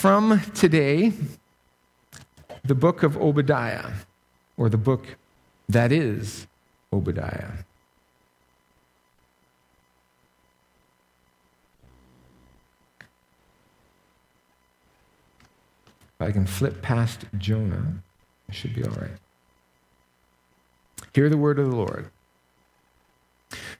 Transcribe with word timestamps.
from 0.00 0.40
today 0.54 1.12
the 2.64 2.74
book 2.74 3.02
of 3.02 3.18
Obadiah, 3.18 3.90
or 4.56 4.70
the 4.70 4.78
book 4.78 5.04
that 5.68 5.92
is 5.92 6.46
Obadiah. 6.90 7.50
If 16.14 16.20
I 16.20 16.32
can 16.32 16.46
flip 16.46 16.80
past 16.80 17.26
Jonah, 17.36 17.96
it 18.48 18.54
should 18.54 18.74
be 18.74 18.82
all 18.82 18.92
right. 18.92 19.10
Hear 21.12 21.28
the 21.28 21.36
word 21.36 21.58
of 21.58 21.68
the 21.68 21.76
Lord. 21.76 22.10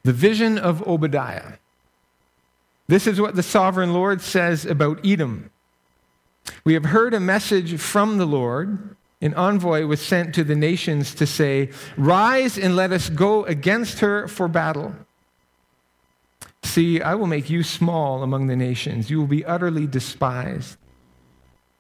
The 0.03 0.13
vision 0.13 0.59
of 0.59 0.87
Obadiah. 0.87 1.55
This 2.89 3.07
is 3.07 3.19
what 3.19 3.37
the 3.37 3.43
sovereign 3.43 3.95
Lord 3.95 4.21
says 4.21 4.67
about 4.67 5.01
Edom. 5.03 5.51
We 6.65 6.75
have 6.75 6.87
heard 6.87 7.15
a 7.15 7.21
message 7.21 7.79
from 7.79 8.19
the 8.19 8.27
Lord. 8.27 8.97
An 9.21 9.35
envoy 9.35 9.87
was 9.87 10.01
sent 10.01 10.35
to 10.35 10.45
the 10.45 10.55
nations 10.55 11.15
to 11.17 11.27
say, 11.27 11.71
Rise 11.97 12.57
and 12.57 12.75
let 12.75 12.93
us 12.93 13.11
go 13.11 13.45
against 13.45 14.01
her 14.01 14.27
for 14.29 14.49
battle. 14.49 14.95
See, 16.63 17.01
I 17.01 17.15
will 17.15 17.27
make 17.27 17.51
you 17.51 17.63
small 17.63 18.23
among 18.23 18.47
the 18.47 18.57
nations. 18.57 19.11
You 19.11 19.19
will 19.19 19.27
be 19.27 19.45
utterly 19.45 19.87
despised. 19.87 20.77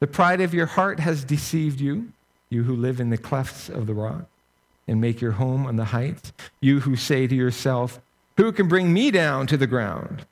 The 0.01 0.07
pride 0.07 0.41
of 0.41 0.55
your 0.55 0.67
heart 0.67 1.01
has 1.01 1.25
deceived 1.25 1.81
you, 1.81 2.13
you 2.49 2.65
who 2.65 2.75
live 2.75 3.01
in 3.01 3.11
the 3.11 3.19
clefts 3.19 3.69
of 3.69 3.87
the 3.87 3.95
rock 3.95 4.25
and 4.89 5.01
make 5.01 5.21
your 5.21 5.33
home 5.33 5.67
on 5.67 5.77
the 5.77 5.85
heights. 5.87 6.33
You 6.61 6.81
who 6.81 6.97
say 6.97 7.27
to 7.27 7.35
yourself, 7.35 8.01
Who 8.37 8.51
can 8.51 8.67
bring 8.67 8.93
me 8.93 9.11
down 9.11 9.47
to 9.47 9.57
the 9.57 9.67
ground? 9.67 10.27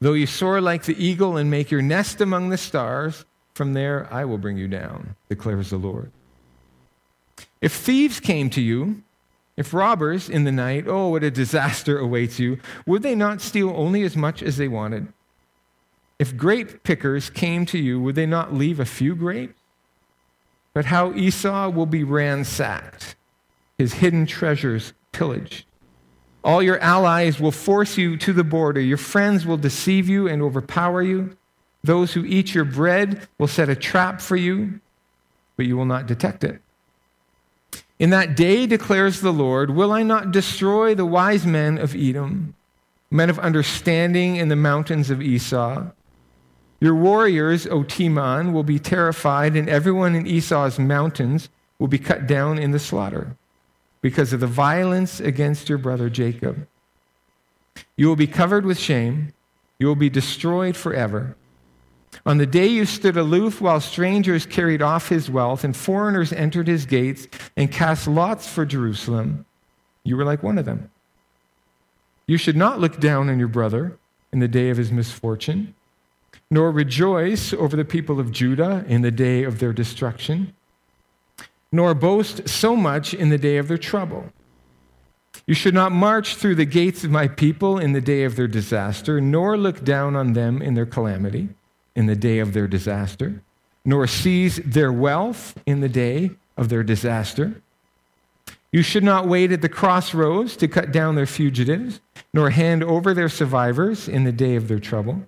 Though 0.00 0.12
you 0.12 0.26
soar 0.26 0.60
like 0.60 0.84
the 0.84 1.02
eagle 1.02 1.36
and 1.36 1.50
make 1.50 1.70
your 1.70 1.82
nest 1.82 2.20
among 2.20 2.48
the 2.48 2.58
stars, 2.58 3.24
from 3.54 3.74
there 3.74 4.08
I 4.10 4.24
will 4.24 4.38
bring 4.38 4.56
you 4.56 4.68
down, 4.68 5.16
declares 5.28 5.70
the 5.70 5.76
Lord. 5.76 6.10
If 7.60 7.72
thieves 7.72 8.20
came 8.20 8.50
to 8.50 8.60
you, 8.60 9.02
if 9.56 9.72
robbers 9.72 10.28
in 10.28 10.44
the 10.44 10.52
night, 10.52 10.84
oh, 10.88 11.08
what 11.08 11.22
a 11.22 11.30
disaster 11.30 11.98
awaits 11.98 12.38
you, 12.38 12.58
would 12.86 13.02
they 13.02 13.14
not 13.14 13.40
steal 13.40 13.70
only 13.76 14.02
as 14.02 14.16
much 14.16 14.42
as 14.42 14.56
they 14.56 14.68
wanted? 14.68 15.12
If 16.18 16.36
grape 16.36 16.82
pickers 16.82 17.30
came 17.30 17.66
to 17.66 17.78
you, 17.78 18.00
would 18.00 18.14
they 18.14 18.26
not 18.26 18.54
leave 18.54 18.80
a 18.80 18.84
few 18.84 19.14
grapes? 19.14 19.54
but 20.74 20.86
how 20.86 21.14
Esau 21.14 21.70
will 21.70 21.86
be 21.86 22.04
ransacked, 22.04 23.14
his 23.78 23.94
hidden 23.94 24.26
treasures 24.26 24.92
pillaged. 25.12 25.64
All 26.44 26.62
your 26.62 26.78
allies 26.80 27.40
will 27.40 27.50
force 27.50 27.96
you 27.96 28.18
to 28.18 28.34
the 28.34 28.44
border. 28.44 28.80
Your 28.80 28.98
friends 28.98 29.46
will 29.46 29.56
deceive 29.56 30.10
you 30.10 30.28
and 30.28 30.42
overpower 30.42 31.02
you. 31.02 31.36
Those 31.82 32.12
who 32.12 32.24
eat 32.24 32.54
your 32.54 32.66
bread 32.66 33.26
will 33.38 33.48
set 33.48 33.70
a 33.70 33.74
trap 33.74 34.20
for 34.20 34.36
you, 34.36 34.80
but 35.56 35.64
you 35.64 35.76
will 35.76 35.86
not 35.86 36.06
detect 36.06 36.44
it. 36.44 36.60
In 37.98 38.10
that 38.10 38.36
day, 38.36 38.66
declares 38.66 39.20
the 39.20 39.32
Lord, 39.32 39.70
will 39.70 39.90
I 39.90 40.02
not 40.02 40.32
destroy 40.32 40.94
the 40.94 41.06
wise 41.06 41.46
men 41.46 41.78
of 41.78 41.94
Edom, 41.94 42.54
men 43.10 43.30
of 43.30 43.38
understanding 43.38 44.36
in 44.36 44.48
the 44.48 44.56
mountains 44.56 45.08
of 45.08 45.22
Esau? 45.22 45.86
Your 46.80 46.94
warriors, 46.94 47.66
O 47.66 47.84
Teman, 47.84 48.52
will 48.52 48.64
be 48.64 48.78
terrified, 48.78 49.56
and 49.56 49.68
everyone 49.68 50.14
in 50.14 50.26
Esau's 50.26 50.78
mountains 50.78 51.48
will 51.78 51.88
be 51.88 51.98
cut 51.98 52.26
down 52.26 52.58
in 52.58 52.72
the 52.72 52.78
slaughter 52.78 53.36
because 54.04 54.34
of 54.34 54.40
the 54.40 54.46
violence 54.46 55.18
against 55.18 55.70
your 55.70 55.78
brother 55.78 56.10
Jacob. 56.10 56.68
You 57.96 58.06
will 58.06 58.16
be 58.16 58.26
covered 58.26 58.66
with 58.66 58.78
shame. 58.78 59.32
You 59.78 59.86
will 59.86 59.94
be 59.94 60.10
destroyed 60.10 60.76
forever. 60.76 61.36
On 62.26 62.36
the 62.36 62.44
day 62.44 62.66
you 62.66 62.84
stood 62.84 63.16
aloof 63.16 63.62
while 63.62 63.80
strangers 63.80 64.44
carried 64.44 64.82
off 64.82 65.08
his 65.08 65.30
wealth 65.30 65.64
and 65.64 65.74
foreigners 65.74 66.34
entered 66.34 66.68
his 66.68 66.84
gates 66.84 67.28
and 67.56 67.72
cast 67.72 68.06
lots 68.06 68.46
for 68.46 68.66
Jerusalem, 68.66 69.46
you 70.04 70.18
were 70.18 70.24
like 70.26 70.42
one 70.42 70.58
of 70.58 70.66
them. 70.66 70.90
You 72.26 72.36
should 72.36 72.56
not 72.56 72.80
look 72.80 73.00
down 73.00 73.30
on 73.30 73.38
your 73.38 73.48
brother 73.48 73.96
in 74.34 74.40
the 74.40 74.48
day 74.48 74.68
of 74.68 74.76
his 74.76 74.92
misfortune 74.92 75.74
nor 76.50 76.70
rejoice 76.70 77.54
over 77.54 77.74
the 77.74 77.86
people 77.86 78.20
of 78.20 78.32
Judah 78.32 78.84
in 78.86 79.00
the 79.00 79.10
day 79.10 79.44
of 79.44 79.60
their 79.60 79.72
destruction, 79.72 80.52
nor 81.74 81.92
boast 81.92 82.48
so 82.48 82.76
much 82.76 83.12
in 83.12 83.30
the 83.30 83.36
day 83.36 83.56
of 83.56 83.66
their 83.66 83.76
trouble. 83.76 84.32
You 85.44 85.54
should 85.54 85.74
not 85.74 85.90
march 85.90 86.36
through 86.36 86.54
the 86.54 86.64
gates 86.64 87.02
of 87.02 87.10
my 87.10 87.26
people 87.26 87.80
in 87.80 87.92
the 87.92 88.00
day 88.00 88.22
of 88.22 88.36
their 88.36 88.46
disaster, 88.46 89.20
nor 89.20 89.58
look 89.58 89.84
down 89.84 90.14
on 90.14 90.34
them 90.34 90.62
in 90.62 90.74
their 90.74 90.86
calamity, 90.86 91.48
in 91.96 92.06
the 92.06 92.14
day 92.14 92.38
of 92.38 92.52
their 92.52 92.68
disaster, 92.68 93.42
nor 93.84 94.06
seize 94.06 94.60
their 94.64 94.92
wealth 94.92 95.58
in 95.66 95.80
the 95.80 95.88
day 95.88 96.30
of 96.56 96.68
their 96.68 96.84
disaster. 96.84 97.60
You 98.70 98.82
should 98.82 99.04
not 99.04 99.26
wait 99.26 99.50
at 99.50 99.60
the 99.60 99.68
crossroads 99.68 100.56
to 100.58 100.68
cut 100.68 100.92
down 100.92 101.16
their 101.16 101.26
fugitives, 101.26 102.00
nor 102.32 102.50
hand 102.50 102.84
over 102.84 103.12
their 103.12 103.28
survivors 103.28 104.08
in 104.08 104.22
the 104.22 104.32
day 104.32 104.54
of 104.54 104.68
their 104.68 104.78
trouble. 104.78 105.26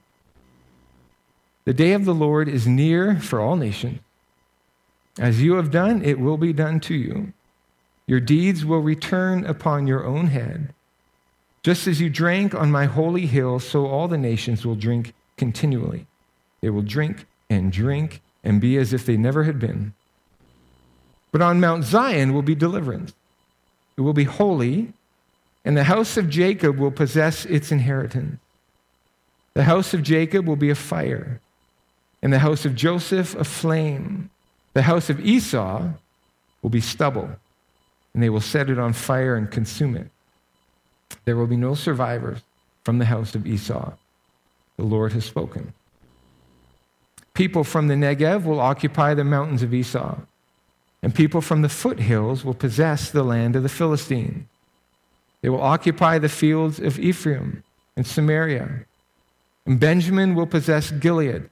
The 1.64 1.74
day 1.74 1.92
of 1.92 2.04
the 2.04 2.14
Lord 2.14 2.48
is 2.48 2.68
near 2.68 3.18
for 3.18 3.40
all 3.40 3.56
nations. 3.56 3.98
As 5.18 5.42
you 5.42 5.54
have 5.54 5.70
done, 5.70 6.04
it 6.04 6.18
will 6.18 6.36
be 6.36 6.52
done 6.52 6.80
to 6.80 6.94
you. 6.94 7.32
Your 8.06 8.20
deeds 8.20 8.64
will 8.64 8.80
return 8.80 9.44
upon 9.44 9.86
your 9.86 10.04
own 10.04 10.28
head. 10.28 10.74
Just 11.62 11.86
as 11.86 12.00
you 12.00 12.08
drank 12.08 12.54
on 12.54 12.70
my 12.70 12.84
holy 12.84 13.26
hill, 13.26 13.58
so 13.58 13.86
all 13.86 14.08
the 14.08 14.18
nations 14.18 14.64
will 14.64 14.76
drink 14.76 15.14
continually. 15.36 16.06
They 16.60 16.70
will 16.70 16.82
drink 16.82 17.26
and 17.50 17.72
drink 17.72 18.20
and 18.44 18.60
be 18.60 18.76
as 18.76 18.92
if 18.92 19.04
they 19.04 19.16
never 19.16 19.44
had 19.44 19.58
been. 19.58 19.94
But 21.32 21.42
on 21.42 21.60
Mount 21.60 21.84
Zion 21.84 22.32
will 22.32 22.42
be 22.42 22.54
deliverance. 22.54 23.12
It 23.96 24.02
will 24.02 24.12
be 24.12 24.24
holy, 24.24 24.92
and 25.64 25.76
the 25.76 25.84
house 25.84 26.16
of 26.16 26.30
Jacob 26.30 26.78
will 26.78 26.92
possess 26.92 27.44
its 27.46 27.72
inheritance. 27.72 28.38
The 29.54 29.64
house 29.64 29.94
of 29.94 30.02
Jacob 30.02 30.46
will 30.46 30.56
be 30.56 30.70
a 30.70 30.74
fire 30.74 31.40
and 32.22 32.32
the 32.32 32.38
house 32.40 32.64
of 32.64 32.74
Joseph 32.74 33.34
a 33.36 33.44
flame. 33.44 34.30
The 34.76 34.82
house 34.82 35.08
of 35.08 35.24
Esau 35.24 35.88
will 36.60 36.68
be 36.68 36.82
stubble, 36.82 37.30
and 38.12 38.22
they 38.22 38.28
will 38.28 38.42
set 38.42 38.68
it 38.68 38.78
on 38.78 38.92
fire 38.92 39.34
and 39.34 39.50
consume 39.50 39.96
it. 39.96 40.10
There 41.24 41.34
will 41.34 41.46
be 41.46 41.56
no 41.56 41.74
survivors 41.74 42.40
from 42.84 42.98
the 42.98 43.06
house 43.06 43.34
of 43.34 43.46
Esau. 43.46 43.94
The 44.76 44.84
Lord 44.84 45.14
has 45.14 45.24
spoken. 45.24 45.72
People 47.32 47.64
from 47.64 47.88
the 47.88 47.94
Negev 47.94 48.44
will 48.44 48.60
occupy 48.60 49.14
the 49.14 49.24
mountains 49.24 49.62
of 49.62 49.72
Esau, 49.72 50.18
and 51.02 51.14
people 51.14 51.40
from 51.40 51.62
the 51.62 51.70
foothills 51.70 52.44
will 52.44 52.52
possess 52.52 53.10
the 53.10 53.24
land 53.24 53.56
of 53.56 53.62
the 53.62 53.70
Philistine. 53.70 54.46
They 55.40 55.48
will 55.48 55.62
occupy 55.62 56.18
the 56.18 56.28
fields 56.28 56.80
of 56.80 56.98
Ephraim 56.98 57.62
and 57.96 58.06
Samaria, 58.06 58.84
and 59.64 59.80
Benjamin 59.80 60.34
will 60.34 60.46
possess 60.46 60.90
Gilead. 60.90 61.48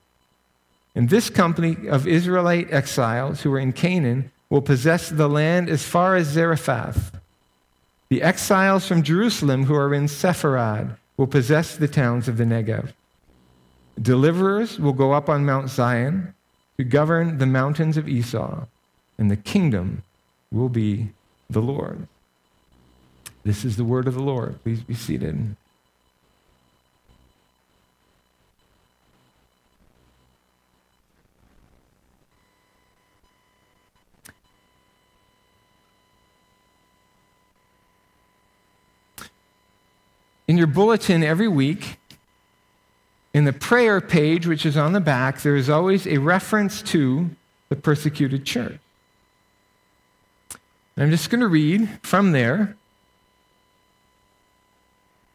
And 0.94 1.09
this 1.09 1.28
company 1.28 1.88
of 1.88 2.06
Israelite 2.06 2.72
exiles 2.72 3.43
who 3.43 3.53
are 3.53 3.59
in 3.59 3.72
Canaan 3.72 4.31
will 4.49 4.62
possess 4.62 5.09
the 5.09 5.28
land 5.28 5.69
as 5.69 5.82
far 5.82 6.15
as 6.15 6.28
Zarephath. 6.28 7.19
The 8.09 8.22
exiles 8.22 8.87
from 8.87 9.03
Jerusalem 9.03 9.65
who 9.65 9.75
are 9.75 9.93
in 9.93 10.05
Sepharad 10.05 10.97
will 11.16 11.27
possess 11.27 11.77
the 11.77 11.88
towns 11.88 12.28
of 12.28 12.37
the 12.37 12.44
Negev. 12.44 12.93
Deliverers 14.00 14.78
will 14.78 14.93
go 14.93 15.12
up 15.12 15.28
on 15.28 15.44
Mount 15.44 15.71
Zion 15.71 16.34
to 16.77 16.84
govern 16.84 17.38
the 17.38 17.47
mountains 17.47 17.97
of 17.97 18.09
Esau, 18.09 18.66
and 19.19 19.31
the 19.31 19.37
kingdom 19.37 20.03
will 20.53 20.69
be 20.69 21.11
the 21.49 21.62
Lord. 21.62 22.06
This 23.44 23.65
is 23.65 23.76
the 23.76 23.84
word 23.84 24.09
of 24.09 24.15
the 24.15 24.22
Lord. 24.22 24.62
Please 24.62 24.81
be 24.81 24.94
seated. 24.94 25.56
In 40.46 40.58
your 40.58 40.67
bulletin 40.67 41.23
every 41.23 41.49
week, 41.49 41.96
in 43.32 43.44
the 43.44 43.52
prayer 43.52 44.00
page, 44.00 44.46
which 44.46 44.64
is 44.64 44.76
on 44.76 44.93
the 44.93 45.00
back, 45.00 45.43
there 45.43 45.56
is 45.56 45.69
always 45.69 46.06
a 46.06 46.19
reference 46.19 46.82
to 46.82 47.31
the 47.69 47.76
persecuted 47.76 48.44
church. 48.44 48.79
And 50.96 51.05
I'm 51.05 51.11
just 51.11 51.31
going 51.31 51.41
to 51.41 51.49
read 51.49 51.88
from 52.02 52.32
there 52.32 52.76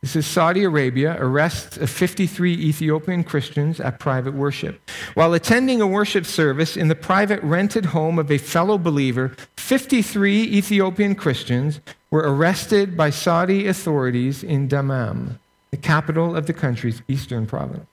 this 0.01 0.15
is 0.15 0.25
Saudi 0.25 0.63
Arabia 0.63 1.17
arrests 1.19 1.75
of 1.75 1.89
53 1.89 2.53
Ethiopian 2.53 3.21
Christians 3.25 3.81
at 3.81 3.99
private 3.99 4.33
worship. 4.33 4.89
While 5.13 5.33
attending 5.33 5.81
a 5.81 5.87
worship 5.87 6.25
service 6.25 6.77
in 6.77 6.87
the 6.87 6.95
private 6.95 7.43
rented 7.43 7.87
home 7.87 8.17
of 8.17 8.31
a 8.31 8.37
fellow 8.37 8.77
believer, 8.77 9.35
53 9.57 10.43
Ethiopian 10.43 11.15
Christians 11.15 11.81
were 12.11 12.21
arrested 12.21 12.97
by 12.97 13.09
Saudi 13.09 13.67
authorities 13.67 14.43
in 14.43 14.67
Dammam, 14.67 15.39
the 15.71 15.77
capital 15.77 16.35
of 16.35 16.47
the 16.47 16.53
country's 16.53 17.01
eastern 17.07 17.45
province. 17.45 17.85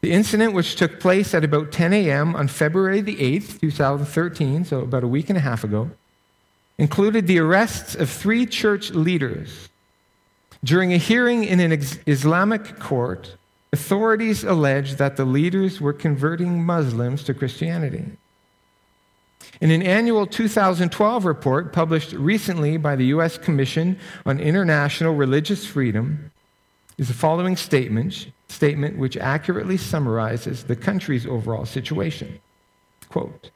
The 0.00 0.12
incident, 0.12 0.52
which 0.52 0.74
took 0.74 0.98
place 0.98 1.32
at 1.32 1.44
about 1.44 1.70
10 1.70 1.92
a.m. 1.92 2.34
on 2.34 2.48
February 2.48 3.02
the 3.02 3.16
8th, 3.16 3.60
2013, 3.60 4.64
so 4.64 4.80
about 4.80 5.04
a 5.04 5.08
week 5.08 5.28
and 5.28 5.36
a 5.36 5.42
half 5.42 5.62
ago, 5.62 5.90
included 6.76 7.26
the 7.26 7.38
arrests 7.38 7.94
of 7.94 8.10
three 8.10 8.44
church 8.44 8.90
leaders. 8.90 9.68
During 10.64 10.92
a 10.92 10.96
hearing 10.96 11.44
in 11.44 11.60
an 11.60 11.72
Islamic 12.06 12.80
court, 12.80 13.36
authorities 13.72 14.42
alleged 14.42 14.98
that 14.98 15.16
the 15.16 15.24
leaders 15.24 15.80
were 15.80 15.92
converting 15.92 16.64
Muslims 16.64 17.22
to 17.24 17.34
Christianity. 17.34 18.04
In 19.62 19.70
an 19.70 19.82
annual 19.84 20.26
2012 20.26 21.24
report 21.24 21.72
published 21.72 22.14
recently 22.14 22.76
by 22.78 22.96
the 22.96 23.06
U.S. 23.06 23.38
Commission 23.38 23.96
on 24.26 24.40
International 24.40 25.14
Religious 25.14 25.64
Freedom, 25.64 26.32
is 26.98 27.06
the 27.06 27.14
following 27.14 27.56
statement, 27.56 28.26
statement 28.48 28.98
which 28.98 29.16
accurately 29.16 29.76
summarizes 29.76 30.64
the 30.64 30.74
country's 30.74 31.28
overall 31.28 31.64
situation. 31.64 32.40
Quote, 33.08 33.52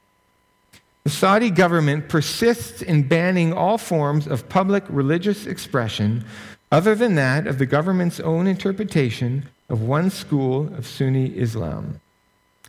the 1.03 1.11
Saudi 1.11 1.50
government 1.50 2.09
persists 2.09 2.82
in 2.82 3.09
banning 3.09 3.52
all 3.52 3.76
forms 3.76 4.29
of 4.29 4.49
public 4.49 4.85
religious 4.88 5.44
expression 5.44 6.25
other 6.70 6.94
than 6.94 7.17
that 7.17 7.49
of 7.49 7.59
the 7.59 7.67
government's 7.67 8.20
own 8.20 8.47
interpretation 8.47 9.49
of 9.69 9.82
one 9.82 10.11
school 10.11 10.73
of 10.75 10.87
Sunni 10.87 11.37
Islam, 11.37 12.00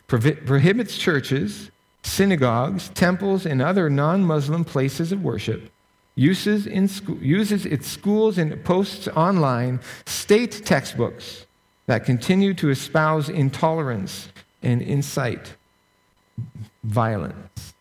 prohibits 0.07 0.97
churches, 0.97 1.69
synagogues, 2.07 2.89
temples, 2.89 3.45
and 3.45 3.61
other 3.61 3.89
non 3.89 4.23
Muslim 4.23 4.63
places 4.63 5.11
of 5.11 5.23
worship, 5.23 5.71
uses, 6.15 6.65
in 6.65 6.87
sco- 6.87 7.17
uses 7.21 7.65
its 7.65 7.87
schools 7.87 8.37
and 8.37 8.63
posts 8.63 9.07
online 9.09 9.79
state 10.05 10.65
textbooks 10.65 11.45
that 11.85 12.05
continue 12.05 12.53
to 12.53 12.69
espouse 12.69 13.29
intolerance 13.29 14.29
and 14.63 14.81
incite 14.81 15.55
violence. 16.83 17.73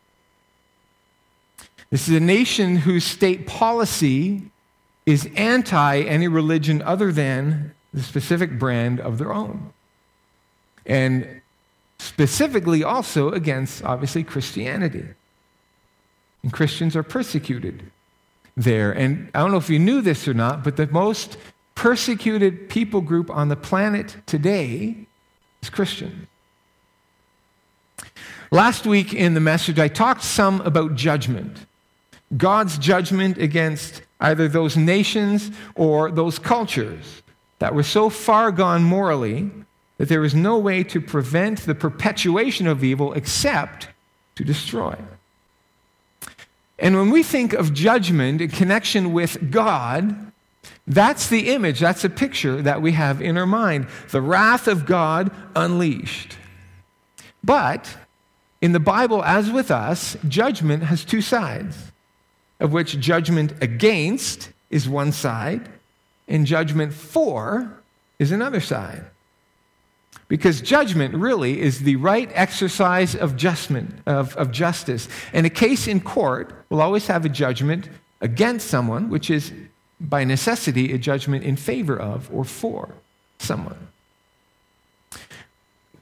This 1.90 2.08
is 2.08 2.17
a 2.17 2.20
nation 2.20 2.76
whose 2.76 3.05
state 3.05 3.46
policy 3.46 4.43
is 5.06 5.28
anti 5.37 6.00
any 6.00 6.28
religion 6.28 6.82
other 6.82 7.12
than 7.12 7.75
the 7.94 8.02
specific 8.02 8.58
brand 8.58 9.00
of 9.00 9.19
their 9.19 9.32
own. 9.32 9.73
And 10.84 11.40
specifically 11.99 12.85
also 12.85 13.31
against, 13.31 13.85
obviously, 13.85 14.23
Christianity. 14.25 15.05
And 16.43 16.53
Christians 16.53 16.95
are 16.95 17.03
persecuted 17.03 17.91
there. 18.57 18.93
And 18.93 19.31
I 19.35 19.41
don't 19.41 19.51
know 19.51 19.57
if 19.57 19.71
you 19.71 19.79
knew 19.79 20.01
this 20.01 20.27
or 20.27 20.35
not, 20.35 20.65
but 20.65 20.77
the 20.77 20.87
most 20.87 21.37
persecuted 21.75 22.69
people 22.69 23.01
group 23.01 23.31
on 23.31 23.49
the 23.49 23.57
planet 23.57 24.17
today 24.27 24.97
is 25.63 25.71
Christians. 25.71 26.27
Last 28.51 28.87
week 28.87 29.13
in 29.13 29.35
the 29.35 29.41
message, 29.41 29.79
I 29.79 29.89
talked 29.89 30.23
some 30.23 30.61
about 30.61 30.95
judgment. 30.95 31.67
God's 32.37 32.79
judgment 32.79 33.39
against 33.39 34.03
either 34.21 34.49
those 34.49 34.77
nations 34.77 35.51
or 35.75 36.11
those 36.11 36.39
cultures 36.39 37.23
that 37.59 37.75
were 37.75 37.83
so 37.83 38.09
far 38.09 38.53
gone 38.53 38.85
morally 38.85 39.51
that 39.99 40.09
there 40.09 40.25
is 40.25 40.35
no 40.35 40.59
way 40.59 40.85
to 40.85 41.01
prevent 41.01 41.61
the 41.61 41.75
perpetuation 41.75 42.67
of 42.67 42.85
evil 42.85 43.13
except 43.15 43.89
to 44.35 44.45
destroy. 44.45 44.97
And 46.79 46.97
when 46.97 47.11
we 47.11 47.23
think 47.23 47.55
of 47.55 47.73
judgment 47.73 48.41
in 48.41 48.51
connection 48.51 49.13
with 49.13 49.51
God, 49.51 50.33
that's 50.87 51.29
the 51.29 51.49
image, 51.49 51.81
that's 51.81 52.05
a 52.05 52.11
picture 52.11 52.61
that 52.63 52.83
we 52.83 52.93
have 52.93 53.23
in 53.23 53.39
our 53.39 53.47
mind 53.47 53.89
the 54.11 54.21
wrath 54.21 54.69
of 54.69 54.85
God 54.85 55.31
unleashed. 55.55 56.37
But 57.43 57.97
in 58.61 58.73
the 58.73 58.81
Bible, 58.81 59.25
as 59.25 59.51
with 59.51 59.71
us, 59.71 60.17
judgment 60.29 60.85
has 60.85 61.05
two 61.05 61.23
sides, 61.23 61.93
of 62.61 62.73
which 62.73 62.99
judgment 63.01 63.55
against 63.63 64.51
is 64.71 64.89
one 64.89 65.13
side, 65.13 65.69
and 66.29 66.47
judgment 66.47 66.93
for 66.93 67.81
is 68.19 68.33
another 68.33 68.61
side. 68.61 69.05
Because 70.28 70.61
judgment 70.61 71.14
really 71.14 71.61
is 71.61 71.81
the 71.81 71.96
right 71.96 72.31
exercise 72.34 73.14
of, 73.14 73.37
justment, 73.37 74.00
of, 74.06 74.37
of 74.37 74.50
justice. 74.50 75.08
And 75.32 75.46
a 75.46 75.50
case 75.50 75.87
in 75.87 76.00
court 76.00 76.52
will 76.69 76.81
always 76.81 77.06
have 77.06 77.25
a 77.25 77.28
judgment 77.28 77.88
against 78.20 78.67
someone, 78.67 79.08
which 79.08 79.31
is 79.31 79.52
by 80.00 80.25
necessity 80.25 80.93
a 80.93 80.99
judgment 80.99 81.44
in 81.44 81.56
favor 81.56 81.96
of 81.96 82.28
or 82.32 82.44
for 82.44 82.94
someone. 83.38 83.88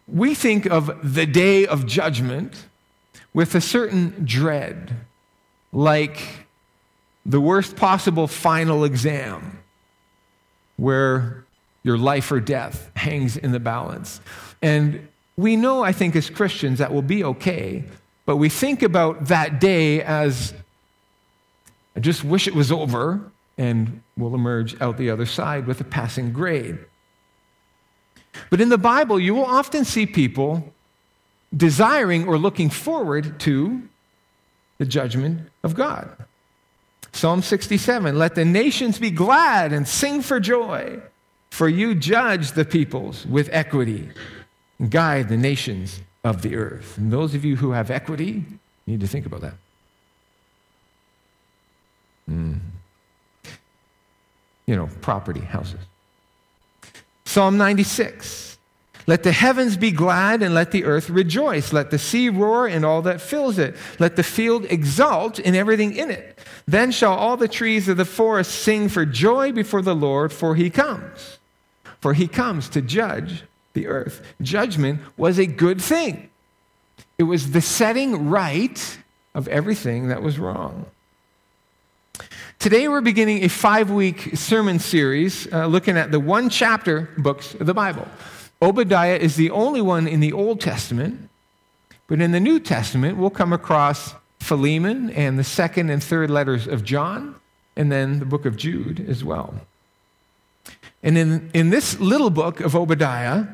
We 0.07 0.35
think 0.35 0.67
of 0.67 1.15
the 1.15 1.27
day 1.27 1.67
of 1.67 1.87
judgment 1.87 2.67
with 3.33 3.55
a 3.55 3.61
certain 3.61 4.25
dread, 4.25 4.95
like 5.73 6.47
the 7.27 7.41
worst 7.41 7.77
possible 7.77 8.27
final 8.27 8.85
exam, 8.85 9.59
where 10.77 11.44
your 11.85 11.97
life 11.97 12.33
or 12.33 12.41
death 12.41 12.91
hangs 12.97 13.37
in 13.37 13.53
the 13.53 13.61
balance. 13.61 14.21
And 14.61 15.07
we 15.37 15.55
know, 15.55 15.85
I 15.85 15.93
think, 15.93 16.17
as 16.17 16.29
Christians, 16.29 16.81
that 16.81 16.93
will 16.93 17.03
be 17.03 17.23
okay, 17.23 17.85
but 18.27 18.39
we 18.39 18.49
think 18.49 18.83
about 18.83 19.27
that 19.27 19.61
day 19.61 20.03
as 20.03 20.55
I 21.95 22.01
just 22.01 22.25
wish 22.25 22.49
it 22.49 22.55
was 22.55 22.73
over 22.73 23.31
and 23.57 24.03
we'll 24.17 24.35
emerge 24.35 24.81
out 24.81 24.97
the 24.97 25.11
other 25.11 25.27
side 25.27 25.67
with 25.67 25.81
a 25.81 25.85
passing 25.85 26.33
grade. 26.33 26.79
But 28.51 28.61
in 28.61 28.69
the 28.69 28.79
Bible, 28.79 29.21
you 29.21 29.35
will 29.35 29.45
often 29.45 29.85
see 29.85 30.07
people 30.07 30.73
desiring 31.57 32.27
or 32.27 32.37
looking 32.37 32.69
forward 32.69 33.39
to 33.41 33.83
the 34.79 34.85
judgment 34.85 35.49
of 35.63 35.75
God. 35.75 36.11
Psalm 37.13 37.43
67 37.43 38.19
Let 38.19 38.35
the 38.35 38.45
nations 38.45 38.99
be 38.99 39.11
glad 39.11 39.73
and 39.73 39.87
sing 39.87 40.21
for 40.21 40.41
joy. 40.41 41.01
For 41.55 41.69
you 41.69 41.95
judge 41.95 42.51
the 42.51 42.65
peoples 42.65 43.25
with 43.27 43.49
equity 43.53 44.09
and 44.81 44.91
guide 44.91 45.29
the 45.29 45.37
nations 45.37 46.01
of 46.25 46.43
the 46.43 46.57
earth. 46.57 46.99
And 46.99 47.13
those 47.13 47.33
of 47.37 47.45
you 47.45 47.55
who 47.55 47.71
have 47.71 47.93
equity 47.93 48.45
need 48.89 48.99
to 48.99 49.07
think 49.07 49.25
about 49.25 49.43
that. 49.43 49.55
Mm. 52.29 52.59
You 54.67 54.75
know, 54.75 54.89
property, 55.01 55.43
houses. 55.43 55.79
Psalm 57.25 57.57
96. 57.57 58.59
Let 59.07 59.23
the 59.23 59.31
heavens 59.31 59.77
be 59.77 59.93
glad 59.93 60.43
and 60.43 60.57
let 60.57 60.73
the 60.73 60.85
earth 60.85 61.09
rejoice. 61.09 61.73
Let 61.73 61.93
the 61.93 62.01
sea 62.01 62.31
roar 62.31 62.67
and 62.67 62.85
all 62.85 63.03
that 63.03 63.21
fills 63.21 63.59
it. 63.61 63.77
Let 64.01 64.17
the 64.17 64.25
field 64.25 64.65
exult 64.65 65.39
and 65.39 65.55
everything 65.55 65.95
in 65.95 66.11
it. 66.11 66.37
Then 66.67 66.91
shall 66.91 67.15
all 67.15 67.37
the 67.37 67.47
trees 67.47 67.89
of 67.89 67.97
the 67.97 68.05
forest 68.05 68.51
sing 68.51 68.89
for 68.89 69.07
joy 69.07 69.53
before 69.53 69.83
the 69.83 69.95
Lord, 69.95 70.33
for 70.33 70.57
he 70.57 70.69
comes 70.69 71.39
for 72.05 72.13
he 72.13 72.29
comes 72.29 72.69
to 72.69 72.83
judge 72.83 73.45
the 73.73 73.87
earth. 73.87 74.21
Judgment 74.43 75.01
was 75.17 75.39
a 75.39 75.47
good 75.47 75.81
thing, 75.81 76.29
it 77.17 77.23
was 77.23 77.53
the 77.53 77.63
setting 77.63 78.29
right 78.29 78.99
of 79.35 79.49
everything 79.49 80.09
that 80.09 80.23
was 80.23 80.39
wrong. 80.39 80.85
Today, 82.59 82.89
we're 82.89 83.01
beginning 83.01 83.43
a 83.43 83.49
five 83.49 83.91
week 83.91 84.37
sermon 84.37 84.81
series 84.81 85.51
uh, 85.51 85.65
looking 85.65 85.97
at 85.97 86.13
the 86.13 86.21
one 86.21 86.51
chapter 86.51 87.09
books 87.17 87.55
of 87.55 87.65
the 87.65 87.73
Bible. 87.73 88.07
Obadiah 88.61 89.17
is 89.17 89.37
the 89.37 89.51
only 89.51 89.81
one 89.81 90.07
in 90.07 90.21
the 90.21 90.35
Old 90.35 90.61
Testament, 90.61 91.31
but 92.07 92.21
in 92.21 92.33
the 92.33 92.41
New 92.41 92.61
Testament, 92.61 93.17
we'll 93.17 93.31
come 93.31 93.55
across 93.55 94.15
Philemon 94.41 95.09
and 95.09 95.39
the 95.39 95.45
second 95.45 95.89
and 95.89 96.05
third 96.05 96.29
letters 96.29 96.67
of 96.67 96.85
John, 96.85 97.37
and 97.77 97.91
then 97.91 98.19
the 98.19 98.27
book 98.27 98.45
of 98.45 98.59
Jude 98.59 99.09
as 99.09 99.25
well. 99.25 99.55
And 101.05 101.19
in, 101.19 101.51
in 101.53 101.71
this 101.71 102.01
little 102.01 102.31
book 102.31 102.61
of 102.61 102.75
Obadiah, 102.75 103.45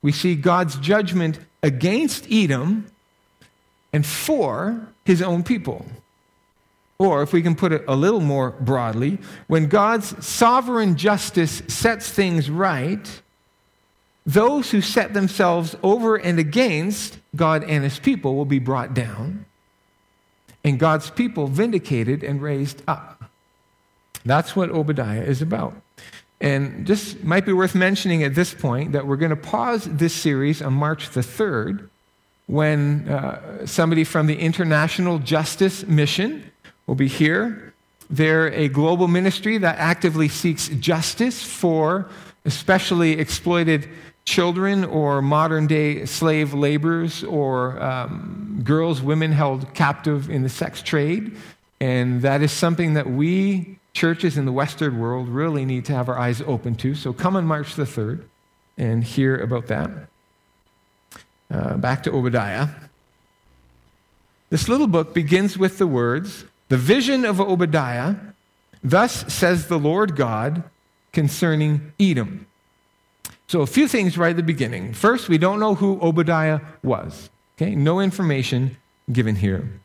we 0.00 0.10
see 0.10 0.34
God's 0.34 0.76
judgment 0.76 1.38
against 1.62 2.26
Edom 2.32 2.86
and 3.92 4.06
for 4.06 4.88
his 5.04 5.20
own 5.20 5.42
people. 5.42 5.84
Or, 6.98 7.22
if 7.22 7.32
we 7.32 7.42
can 7.42 7.54
put 7.54 7.72
it 7.72 7.84
a 7.86 7.94
little 7.94 8.20
more 8.20 8.50
broadly, 8.50 9.18
when 9.46 9.68
God's 9.68 10.26
sovereign 10.26 10.96
justice 10.96 11.62
sets 11.68 12.10
things 12.10 12.50
right, 12.50 13.22
those 14.26 14.70
who 14.70 14.80
set 14.80 15.14
themselves 15.14 15.76
over 15.82 16.16
and 16.16 16.38
against 16.38 17.18
God 17.36 17.62
and 17.62 17.84
his 17.84 18.00
people 18.00 18.34
will 18.34 18.44
be 18.44 18.58
brought 18.58 18.94
down, 18.94 19.44
and 20.64 20.78
God's 20.78 21.10
people 21.10 21.46
vindicated 21.46 22.24
and 22.24 22.42
raised 22.42 22.82
up. 22.88 23.30
That's 24.24 24.56
what 24.56 24.70
Obadiah 24.70 25.22
is 25.22 25.40
about. 25.40 25.74
And 26.40 26.86
just 26.86 27.24
might 27.24 27.44
be 27.44 27.52
worth 27.52 27.74
mentioning 27.74 28.22
at 28.22 28.34
this 28.34 28.54
point 28.54 28.92
that 28.92 29.06
we're 29.06 29.16
going 29.16 29.30
to 29.30 29.36
pause 29.36 29.84
this 29.84 30.14
series 30.14 30.62
on 30.62 30.72
March 30.72 31.10
the 31.10 31.20
3rd 31.20 31.88
when 32.46 33.08
uh, 33.08 33.66
somebody 33.66 34.04
from 34.04 34.26
the 34.26 34.38
International 34.38 35.18
Justice 35.18 35.86
Mission 35.86 36.50
will 36.86 36.94
be 36.94 37.08
here. 37.08 37.74
They're 38.08 38.52
a 38.52 38.68
global 38.68 39.08
ministry 39.08 39.58
that 39.58 39.78
actively 39.78 40.28
seeks 40.28 40.68
justice 40.68 41.42
for 41.42 42.08
especially 42.44 43.12
exploited 43.18 43.88
children 44.24 44.84
or 44.84 45.20
modern 45.22 45.66
day 45.66 46.04
slave 46.06 46.54
laborers 46.54 47.24
or 47.24 47.82
um, 47.82 48.60
girls, 48.64 49.02
women 49.02 49.32
held 49.32 49.72
captive 49.74 50.30
in 50.30 50.42
the 50.42 50.48
sex 50.48 50.82
trade. 50.82 51.36
And 51.80 52.22
that 52.22 52.42
is 52.42 52.52
something 52.52 52.94
that 52.94 53.08
we, 53.08 53.78
churches 53.98 54.38
in 54.38 54.44
the 54.44 54.52
Western 54.52 55.00
world, 55.00 55.28
really 55.28 55.64
need 55.64 55.84
to 55.84 55.92
have 55.92 56.08
our 56.08 56.16
eyes 56.16 56.40
open 56.42 56.76
to. 56.76 56.94
So 56.94 57.12
come 57.12 57.34
on 57.34 57.44
March 57.44 57.74
the 57.74 57.82
3rd 57.82 58.22
and 58.78 59.02
hear 59.02 59.36
about 59.36 59.66
that. 59.66 59.90
Uh, 61.50 61.76
back 61.76 62.04
to 62.04 62.12
Obadiah. 62.12 62.68
This 64.50 64.68
little 64.68 64.86
book 64.86 65.12
begins 65.12 65.58
with 65.58 65.78
the 65.78 65.86
words 65.86 66.44
The 66.68 66.76
vision 66.76 67.24
of 67.24 67.40
Obadiah, 67.40 68.14
thus 68.84 69.32
says 69.32 69.66
the 69.66 69.78
Lord 69.78 70.14
God 70.14 70.62
concerning 71.12 71.92
Edom. 71.98 72.46
So, 73.48 73.62
a 73.62 73.66
few 73.66 73.88
things 73.88 74.18
right 74.18 74.30
at 74.30 74.36
the 74.36 74.42
beginning. 74.42 74.92
First, 74.92 75.28
we 75.28 75.38
don't 75.38 75.58
know 75.58 75.74
who 75.74 75.98
Obadiah 76.00 76.60
was. 76.82 77.30
Okay, 77.56 77.74
no 77.74 77.98
information 77.98 78.76
given 79.10 79.36
here. 79.36 79.80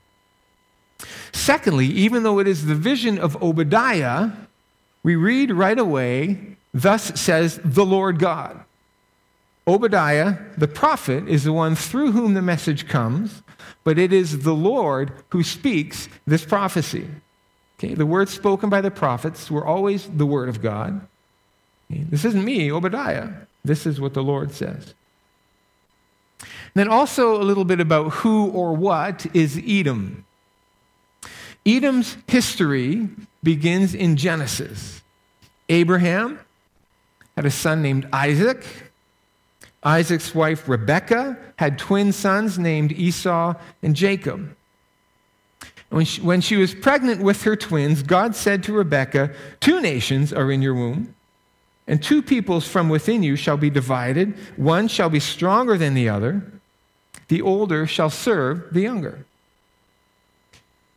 Secondly, 1.32 1.88
even 1.88 2.24
though 2.24 2.40
it 2.40 2.48
is 2.48 2.66
the 2.66 2.76
vision 2.76 3.18
of 3.20 3.42
Obadiah, 3.42 4.32
we 5.04 5.16
read 5.16 5.52
right 5.52 5.78
away, 5.78 6.54
Thus 6.74 7.20
says 7.20 7.60
the 7.64 7.86
Lord 7.86 8.18
God. 8.18 8.64
Obadiah, 9.68 10.38
the 10.58 10.68
prophet, 10.68 11.28
is 11.28 11.44
the 11.44 11.54
one 11.54 11.76
through 11.76 12.12
whom 12.12 12.34
the 12.34 12.42
message 12.42 12.88
comes, 12.88 13.44
but 13.84 14.00
it 14.00 14.12
is 14.12 14.40
the 14.40 14.56
Lord 14.56 15.14
who 15.30 15.44
speaks 15.44 16.10
this 16.26 16.44
prophecy. 16.44 17.08
Okay, 17.78 17.94
the 17.94 18.06
words 18.06 18.34
spoken 18.34 18.70
by 18.70 18.82
the 18.82 18.92
prophets 18.92 19.52
were 19.52 19.66
always 19.66 20.10
the 20.10 20.26
word 20.26 20.50
of 20.50 20.62
God. 20.62 21.06
Okay, 21.92 22.04
this 22.10 22.26
isn't 22.26 22.44
me, 22.44 22.72
Obadiah. 22.72 23.30
This 23.64 23.86
is 23.86 24.02
what 24.02 24.14
the 24.14 24.24
Lord 24.24 24.52
says. 24.52 24.94
then 26.74 26.88
also 26.90 27.40
a 27.40 27.44
little 27.44 27.66
bit 27.66 27.80
about 27.80 28.10
who 28.14 28.50
or 28.50 28.74
what 28.74 29.26
is 29.36 29.62
Edom. 29.66 30.26
Edom's 31.66 32.18
history 32.28 33.10
begins 33.42 33.94
in 33.94 34.18
Genesis. 34.18 35.02
Abraham 35.70 36.40
had 37.36 37.46
a 37.46 37.52
son 37.52 37.82
named 37.82 38.08
Isaac. 38.12 38.66
Isaac's 39.84 40.34
wife 40.36 40.68
Rebekah 40.68 41.38
had 41.58 41.78
twin 41.78 42.12
sons 42.12 42.60
named 42.60 42.92
Esau 42.92 43.54
and 43.82 43.96
Jacob. 43.96 44.56
When 45.90 46.06
she, 46.06 46.22
when 46.22 46.42
she 46.42 46.58
was 46.58 46.74
pregnant 46.74 47.22
with 47.22 47.44
her 47.44 47.56
twins, 47.56 48.02
God 48.04 48.36
said 48.36 48.64
to 48.64 48.74
Rebekah, 48.74 49.32
Two 49.60 49.80
nations 49.80 50.34
are 50.34 50.52
in 50.52 50.62
your 50.62 50.74
womb 50.74 51.14
and 51.88 52.02
two 52.02 52.22
peoples 52.22 52.68
from 52.68 52.90
within 52.90 53.24
you 53.24 53.36
shall 53.36 53.58
be 53.58 53.70
divided. 53.70 54.36
One 54.56 54.88
shall 54.88 55.10
be 55.10 55.20
stronger 55.20 55.78
than 55.78 55.94
the 55.94 56.10
other. 56.10 56.44
The 57.28 57.42
older 57.42 57.86
shall 57.86 58.10
serve 58.10 58.74
the 58.74 58.82
younger. 58.82 59.26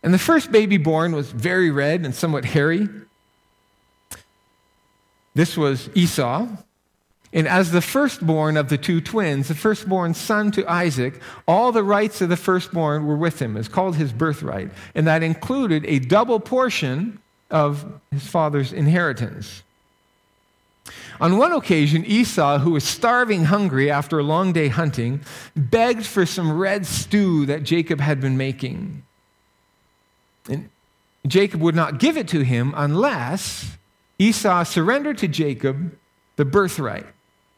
And 0.03 0.15
the 0.15 0.19
first 0.19 0.53
baby 0.53 0.77
born 0.77 1.15
was 1.15 1.31
very 1.31 1.71
red 1.71 2.05
and 2.05 2.15
somewhat 2.15 2.45
hairy. 2.45 2.89
This 5.35 5.57
was 5.57 5.91
Esau. 5.95 6.47
And 7.33 7.47
as 7.49 7.71
the 7.71 7.83
firstborn 7.83 8.57
of 8.57 8.69
the 8.69 8.79
two 8.79 9.01
twins, 9.01 9.49
the 9.49 9.55
firstborn 9.55 10.15
son 10.15 10.51
to 10.53 10.67
Isaac, 10.71 11.21
all 11.47 11.73
the 11.73 11.83
rights 11.83 12.21
of 12.21 12.29
the 12.29 12.37
firstborn 12.37 13.05
were 13.05 13.17
with 13.17 13.43
him. 13.43 13.57
It's 13.57 13.69
called 13.69 13.97
his 13.97 14.13
birthright. 14.13 14.71
And 14.95 15.07
that 15.07 15.23
included 15.23 15.85
a 15.87 15.99
double 15.99 16.41
portion 16.41 17.19
of 17.51 18.01
his 18.11 18.27
father's 18.27 18.73
inheritance. 18.73 19.63
On 21.21 21.39
one 21.39 21.53
occasion, 21.53 22.05
Esau, 22.05 22.59
who 22.59 22.73
was 22.73 22.85
starving 22.85 23.45
hungry 23.45 23.91
after 23.91 24.19
a 24.19 24.23
long 24.23 24.53
day 24.53 24.69
hunting, 24.69 25.21
begged 25.57 26.07
for 26.07 26.27
some 26.27 26.57
red 26.57 26.87
stew 26.87 27.47
that 27.47 27.63
Jacob 27.63 28.01
had 28.01 28.21
been 28.21 28.37
making. 28.37 29.03
And 30.49 30.71
Jacob 31.27 31.61
would 31.61 31.75
not 31.75 31.99
give 31.99 32.17
it 32.17 32.29
to 32.29 32.41
him 32.41 32.73
unless 32.77 33.77
Esau 34.19 34.65
surrendered 34.65 35.19
to 35.19 35.29
Jacob 35.29 35.97
the 36.37 36.45
birthright, 36.45 37.07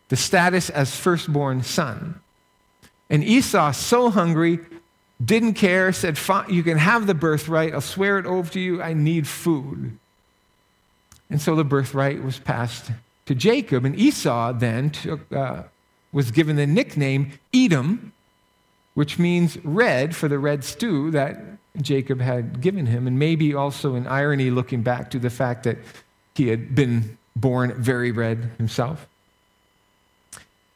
the 0.08 0.16
status 0.16 0.70
as 0.70 0.94
firstborn 0.94 1.62
son. 1.62 2.20
And 3.10 3.24
Esau, 3.24 3.72
so 3.72 4.10
hungry, 4.10 4.60
didn't 5.24 5.54
care, 5.54 5.92
said, 5.92 6.18
You 6.48 6.62
can 6.62 6.78
have 6.78 7.06
the 7.06 7.14
birthright. 7.14 7.74
I'll 7.74 7.80
swear 7.80 8.18
it 8.18 8.26
over 8.26 8.50
to 8.52 8.60
you. 8.60 8.82
I 8.82 8.92
need 8.92 9.26
food. 9.26 9.98
And 11.30 11.40
so 11.40 11.54
the 11.56 11.64
birthright 11.64 12.22
was 12.22 12.38
passed 12.38 12.90
to 13.26 13.34
Jacob. 13.34 13.84
And 13.84 13.98
Esau 13.98 14.52
then 14.52 14.90
took, 14.90 15.30
uh, 15.32 15.64
was 16.12 16.30
given 16.30 16.56
the 16.56 16.66
nickname 16.66 17.32
Edom, 17.52 18.12
which 18.94 19.18
means 19.18 19.58
red 19.64 20.14
for 20.16 20.28
the 20.28 20.38
red 20.38 20.64
stew 20.64 21.10
that 21.10 21.57
Jacob 21.80 22.20
had 22.20 22.60
given 22.60 22.86
him. 22.86 23.06
And 23.06 23.18
maybe 23.18 23.54
also 23.54 23.94
an 23.94 24.06
irony 24.06 24.50
looking 24.50 24.82
back 24.82 25.10
to 25.12 25.18
the 25.18 25.30
fact 25.30 25.64
that 25.64 25.78
he 26.34 26.48
had 26.48 26.74
been 26.74 27.18
born 27.36 27.74
very 27.74 28.10
red 28.10 28.50
himself. 28.58 29.06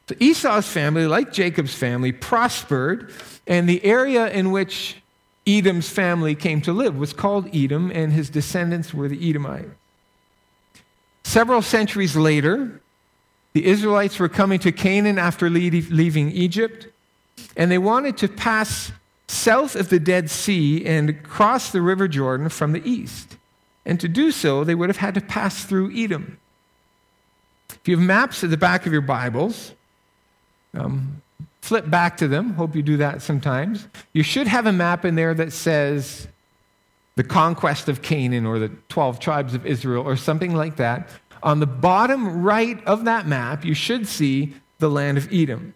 So 0.08 0.16
Esau's 0.18 0.68
family, 0.68 1.06
like 1.06 1.32
Jacob's 1.32 1.75
family, 1.75 2.12
prospered, 2.12 3.12
and 3.46 3.68
the 3.68 3.84
area 3.84 4.28
in 4.30 4.50
which 4.50 4.96
Edom's 5.46 5.88
family 5.88 6.34
came 6.34 6.61
to 6.62 6.72
live 6.72 6.96
was 6.96 7.12
called 7.12 7.49
Edom, 7.54 7.90
and 7.92 8.12
his 8.12 8.30
descendants 8.30 8.92
were 8.92 9.08
the 9.08 9.28
Edomites. 9.28 9.70
Several 11.25 11.62
centuries 11.62 12.16
later, 12.16 12.80
the 13.52 13.64
Israelites 13.64 14.18
were 14.18 14.28
coming 14.28 14.58
to 14.61 14.72
Canaan 14.72 15.18
after 15.18 15.49
leaving 15.49 16.30
Egypt, 16.30 16.88
and 17.56 17.70
they 17.70 17.78
wanted 17.78 18.18
to 18.18 18.28
pass 18.28 18.92
south 19.32 19.74
of 19.74 19.88
the 19.88 19.98
Dead 19.98 20.30
Sea 20.30 20.84
and 20.84 21.22
cross 21.22 21.72
the 21.72 21.82
River 21.82 22.06
Jordan 22.06 22.48
from 22.48 22.72
the 22.72 22.88
east. 22.88 23.36
And 23.84 23.98
to 24.00 24.08
do 24.08 24.30
so, 24.30 24.62
they 24.62 24.74
would 24.74 24.88
have 24.88 24.98
had 24.98 25.14
to 25.14 25.20
pass 25.20 25.64
through 25.64 25.92
Edom. 25.96 26.38
If 27.70 27.88
you 27.88 27.96
have 27.96 28.06
maps 28.06 28.44
at 28.44 28.50
the 28.50 28.56
back 28.56 28.86
of 28.86 28.92
your 28.92 29.02
Bibles, 29.02 29.72
um, 30.74 31.22
flip 31.60 31.90
back 31.90 32.16
to 32.18 32.28
them. 32.28 32.54
Hope 32.54 32.76
you 32.76 32.82
do 32.82 32.98
that 32.98 33.22
sometimes. 33.22 33.88
You 34.12 34.22
should 34.22 34.46
have 34.46 34.66
a 34.66 34.72
map 34.72 35.04
in 35.04 35.16
there 35.16 35.34
that 35.34 35.52
says 35.52 36.28
the 37.16 37.24
conquest 37.24 37.88
of 37.88 38.02
Canaan 38.02 38.46
or 38.46 38.58
the 38.58 38.68
12 38.88 39.18
tribes 39.18 39.54
of 39.54 39.66
Israel 39.66 40.06
or 40.06 40.16
something 40.16 40.54
like 40.54 40.76
that, 40.76 41.08
on 41.42 41.58
the 41.58 41.66
bottom 41.66 42.42
right 42.42 42.82
of 42.86 43.04
that 43.04 43.26
map, 43.26 43.64
you 43.64 43.74
should 43.74 44.06
see 44.06 44.54
the 44.78 44.88
land 44.88 45.18
of 45.18 45.32
Edom, 45.32 45.74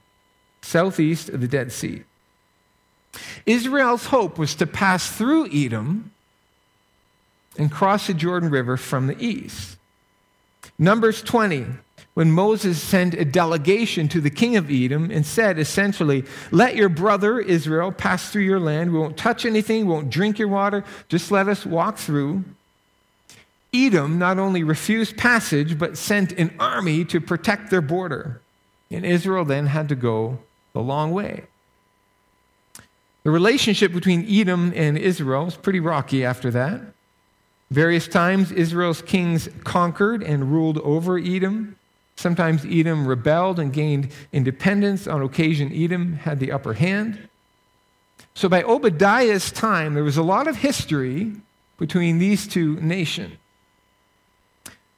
southeast 0.62 1.28
of 1.28 1.40
the 1.40 1.48
Dead 1.48 1.72
Sea. 1.72 2.04
Israel's 3.44 4.06
hope 4.06 4.38
was 4.38 4.54
to 4.56 4.66
pass 4.66 5.11
through 5.11 5.49
Edom 5.52 6.12
and 7.58 7.70
cross 7.70 8.06
the 8.06 8.14
Jordan 8.14 8.50
River 8.50 8.76
from 8.76 9.06
the 9.06 9.23
east. 9.25 9.76
Numbers 10.78 11.23
20 11.23 11.66
when 12.16 12.32
Moses 12.32 12.82
sent 12.82 13.12
a 13.12 13.26
delegation 13.26 14.08
to 14.08 14.23
the 14.23 14.30
king 14.30 14.56
of 14.56 14.70
Edom 14.70 15.11
and 15.11 15.26
said 15.26 15.58
essentially, 15.58 16.25
Let 16.50 16.75
your 16.75 16.88
brother 16.88 17.38
Israel 17.38 17.92
pass 17.92 18.30
through 18.30 18.44
your 18.44 18.58
land. 18.58 18.90
We 18.90 18.99
won't 18.99 19.18
touch 19.18 19.44
anything, 19.44 19.85
we 19.85 19.92
won't 19.92 20.08
drink 20.08 20.38
your 20.38 20.49
water, 20.49 20.82
just 21.11 21.30
let 21.30 21.46
us 21.46 21.66
walk 21.66 21.99
through. 21.99 22.42
Edom 23.75 24.18
not 24.18 24.38
only 24.38 24.62
refused 24.62 25.18
passage, 25.18 25.78
but 25.78 25.99
sent 25.99 26.32
an 26.32 26.54
army 26.58 27.04
to 27.04 27.20
protect 27.20 27.68
their 27.68 27.82
border. 27.82 28.40
And 28.90 29.04
Israel 29.04 29.44
then 29.44 29.66
had 29.66 29.90
to 29.90 29.94
go 29.94 30.38
the 30.73 30.80
long 30.80 31.12
way. 31.12 31.44
The 33.26 33.33
relationship 33.33 33.92
between 33.92 34.25
Edom 34.30 34.73
and 34.76 34.97
Israel 34.97 35.47
was 35.47 35.56
pretty 35.56 35.80
rocky 35.80 36.25
after 36.25 36.49
that. 36.52 36.80
Various 37.73 38.06
times, 38.06 38.52
Israel's 38.52 39.02
kings 39.02 39.49
conquered 39.64 40.23
and 40.23 40.52
ruled 40.52 40.78
over 40.78 41.18
Edom. 41.18 41.75
Sometimes 42.14 42.64
Edom 42.64 43.04
rebelled 43.04 43.59
and 43.59 43.73
gained 43.73 44.12
independence. 44.33 45.09
On 45.09 45.23
occasion, 45.23 45.73
Edom 45.75 46.12
had 46.12 46.38
the 46.38 46.52
upper 46.52 46.75
hand. 46.75 47.28
So 48.35 48.49
by 48.49 48.62
Obadiah's 48.62 49.50
time, 49.50 49.95
there 49.95 50.04
was 50.04 50.16
a 50.16 50.23
lot 50.23 50.47
of 50.47 50.59
history 50.59 51.33
between 51.78 52.21
these 52.21 52.47
two 52.47 52.76
nations. 52.80 53.35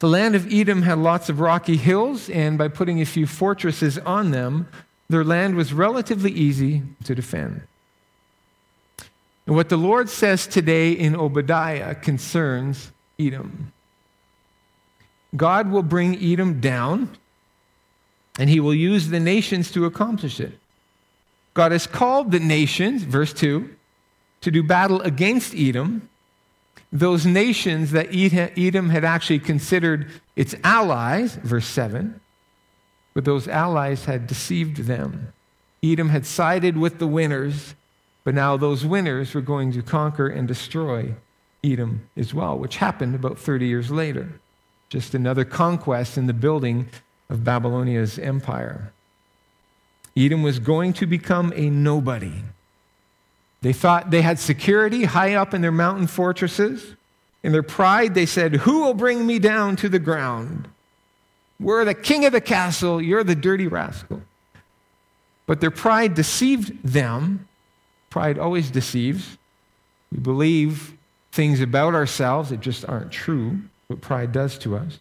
The 0.00 0.08
land 0.08 0.34
of 0.34 0.52
Edom 0.52 0.82
had 0.82 0.98
lots 0.98 1.30
of 1.30 1.40
rocky 1.40 1.78
hills, 1.78 2.28
and 2.28 2.58
by 2.58 2.68
putting 2.68 3.00
a 3.00 3.06
few 3.06 3.26
fortresses 3.26 3.96
on 3.96 4.32
them, 4.32 4.68
their 5.08 5.24
land 5.24 5.54
was 5.54 5.72
relatively 5.72 6.30
easy 6.30 6.82
to 7.04 7.14
defend. 7.14 7.62
And 9.48 9.56
what 9.56 9.70
the 9.70 9.78
Lord 9.78 10.10
says 10.10 10.46
today 10.46 10.92
in 10.92 11.16
Obadiah 11.16 11.94
concerns 11.94 12.92
Edom. 13.18 13.72
God 15.34 15.70
will 15.70 15.82
bring 15.82 16.22
Edom 16.22 16.60
down, 16.60 17.16
and 18.38 18.50
he 18.50 18.60
will 18.60 18.74
use 18.74 19.08
the 19.08 19.18
nations 19.18 19.70
to 19.72 19.86
accomplish 19.86 20.38
it. 20.38 20.52
God 21.54 21.72
has 21.72 21.86
called 21.86 22.30
the 22.30 22.40
nations, 22.40 23.04
verse 23.04 23.32
2, 23.32 23.74
to 24.42 24.50
do 24.50 24.62
battle 24.62 25.00
against 25.00 25.54
Edom, 25.54 26.10
those 26.92 27.24
nations 27.24 27.92
that 27.92 28.08
Edom 28.12 28.90
had 28.90 29.02
actually 29.02 29.38
considered 29.38 30.10
its 30.36 30.54
allies, 30.62 31.36
verse 31.36 31.66
7. 31.66 32.20
but 33.18 33.24
those 33.24 33.48
allies 33.48 34.04
had 34.04 34.28
deceived 34.28 34.84
them. 34.84 35.32
Edom 35.82 36.10
had 36.10 36.24
sided 36.24 36.76
with 36.76 37.00
the 37.00 37.06
winners, 37.08 37.74
but 38.28 38.34
now 38.34 38.58
those 38.58 38.84
winners 38.84 39.32
were 39.32 39.40
going 39.40 39.72
to 39.72 39.80
conquer 39.80 40.28
and 40.28 40.46
destroy 40.46 41.14
Edom 41.64 42.10
as 42.14 42.34
well, 42.34 42.58
which 42.58 42.76
happened 42.76 43.14
about 43.14 43.38
30 43.38 43.66
years 43.66 43.90
later. 43.90 44.38
Just 44.90 45.14
another 45.14 45.46
conquest 45.46 46.18
in 46.18 46.26
the 46.26 46.34
building 46.34 46.90
of 47.30 47.42
Babylonia's 47.42 48.18
empire. 48.18 48.92
Edom 50.14 50.42
was 50.42 50.58
going 50.58 50.92
to 50.92 51.06
become 51.06 51.54
a 51.56 51.70
nobody. 51.70 52.42
They 53.62 53.72
thought 53.72 54.10
they 54.10 54.20
had 54.20 54.38
security 54.38 55.04
high 55.04 55.32
up 55.32 55.54
in 55.54 55.62
their 55.62 55.72
mountain 55.72 56.06
fortresses. 56.06 56.96
In 57.42 57.52
their 57.52 57.62
pride, 57.62 58.12
they 58.12 58.26
said, 58.26 58.56
Who 58.56 58.82
will 58.82 58.92
bring 58.92 59.26
me 59.26 59.38
down 59.38 59.74
to 59.76 59.88
the 59.88 59.98
ground? 59.98 60.68
We're 61.58 61.86
the 61.86 61.94
king 61.94 62.26
of 62.26 62.32
the 62.32 62.42
castle, 62.42 63.00
you're 63.00 63.24
the 63.24 63.34
dirty 63.34 63.68
rascal. 63.68 64.20
But 65.46 65.62
their 65.62 65.70
pride 65.70 66.14
deceived 66.14 66.86
them. 66.86 67.48
Pride 68.10 68.38
always 68.38 68.70
deceives. 68.70 69.36
We 70.10 70.18
believe 70.18 70.94
things 71.32 71.60
about 71.60 71.94
ourselves 71.94 72.50
that 72.50 72.60
just 72.60 72.88
aren't 72.88 73.12
true, 73.12 73.60
what 73.88 74.00
pride 74.00 74.32
does 74.32 74.58
to 74.58 74.76
us. 74.76 74.98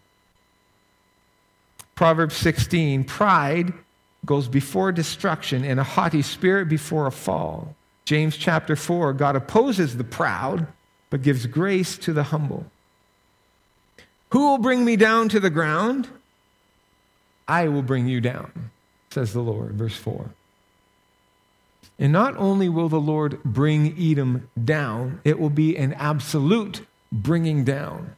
Proverbs 1.96 2.36
16 2.36 3.06
pride 3.06 3.74
goes 4.26 4.48
before 4.48 4.92
destruction 4.92 5.64
and 5.64 5.80
a 5.80 5.84
haughty 5.84 6.22
spirit 6.22 6.70
before 6.70 7.08
a 7.08 7.12
fall. 7.12 7.76
James 8.06 8.38
chapter 8.38 8.76
4 8.76 9.14
God 9.14 9.36
opposes 9.36 9.98
the 9.98 10.04
proud, 10.04 10.68
but 11.10 11.22
gives 11.22 11.46
grace 11.46 11.98
to 11.98 12.14
the 12.14 12.24
humble. 12.24 12.66
Who 14.32 14.40
will 14.40 14.58
bring 14.58 14.84
me 14.84 14.96
down 14.96 15.30
to 15.30 15.40
the 15.40 15.50
ground? 15.50 16.08
I 17.48 17.70
will 17.70 17.82
bring 17.82 18.08
you 18.08 18.20
down, 18.20 18.72
says 19.10 19.34
the 19.34 19.42
Lord. 19.42 19.72
Verse 19.74 19.96
4. 19.96 20.30
And 22.00 22.14
not 22.14 22.38
only 22.38 22.70
will 22.70 22.90
the 22.90 23.00
Lord 23.00 23.42
bring 23.44 23.96
Edom 24.00 24.50
down, 24.64 25.20
it 25.24 25.40
will 25.40 25.50
be 25.50 25.76
an 25.76 25.94
absolute 25.94 26.86
bringing 27.12 27.64
down. 27.64 28.16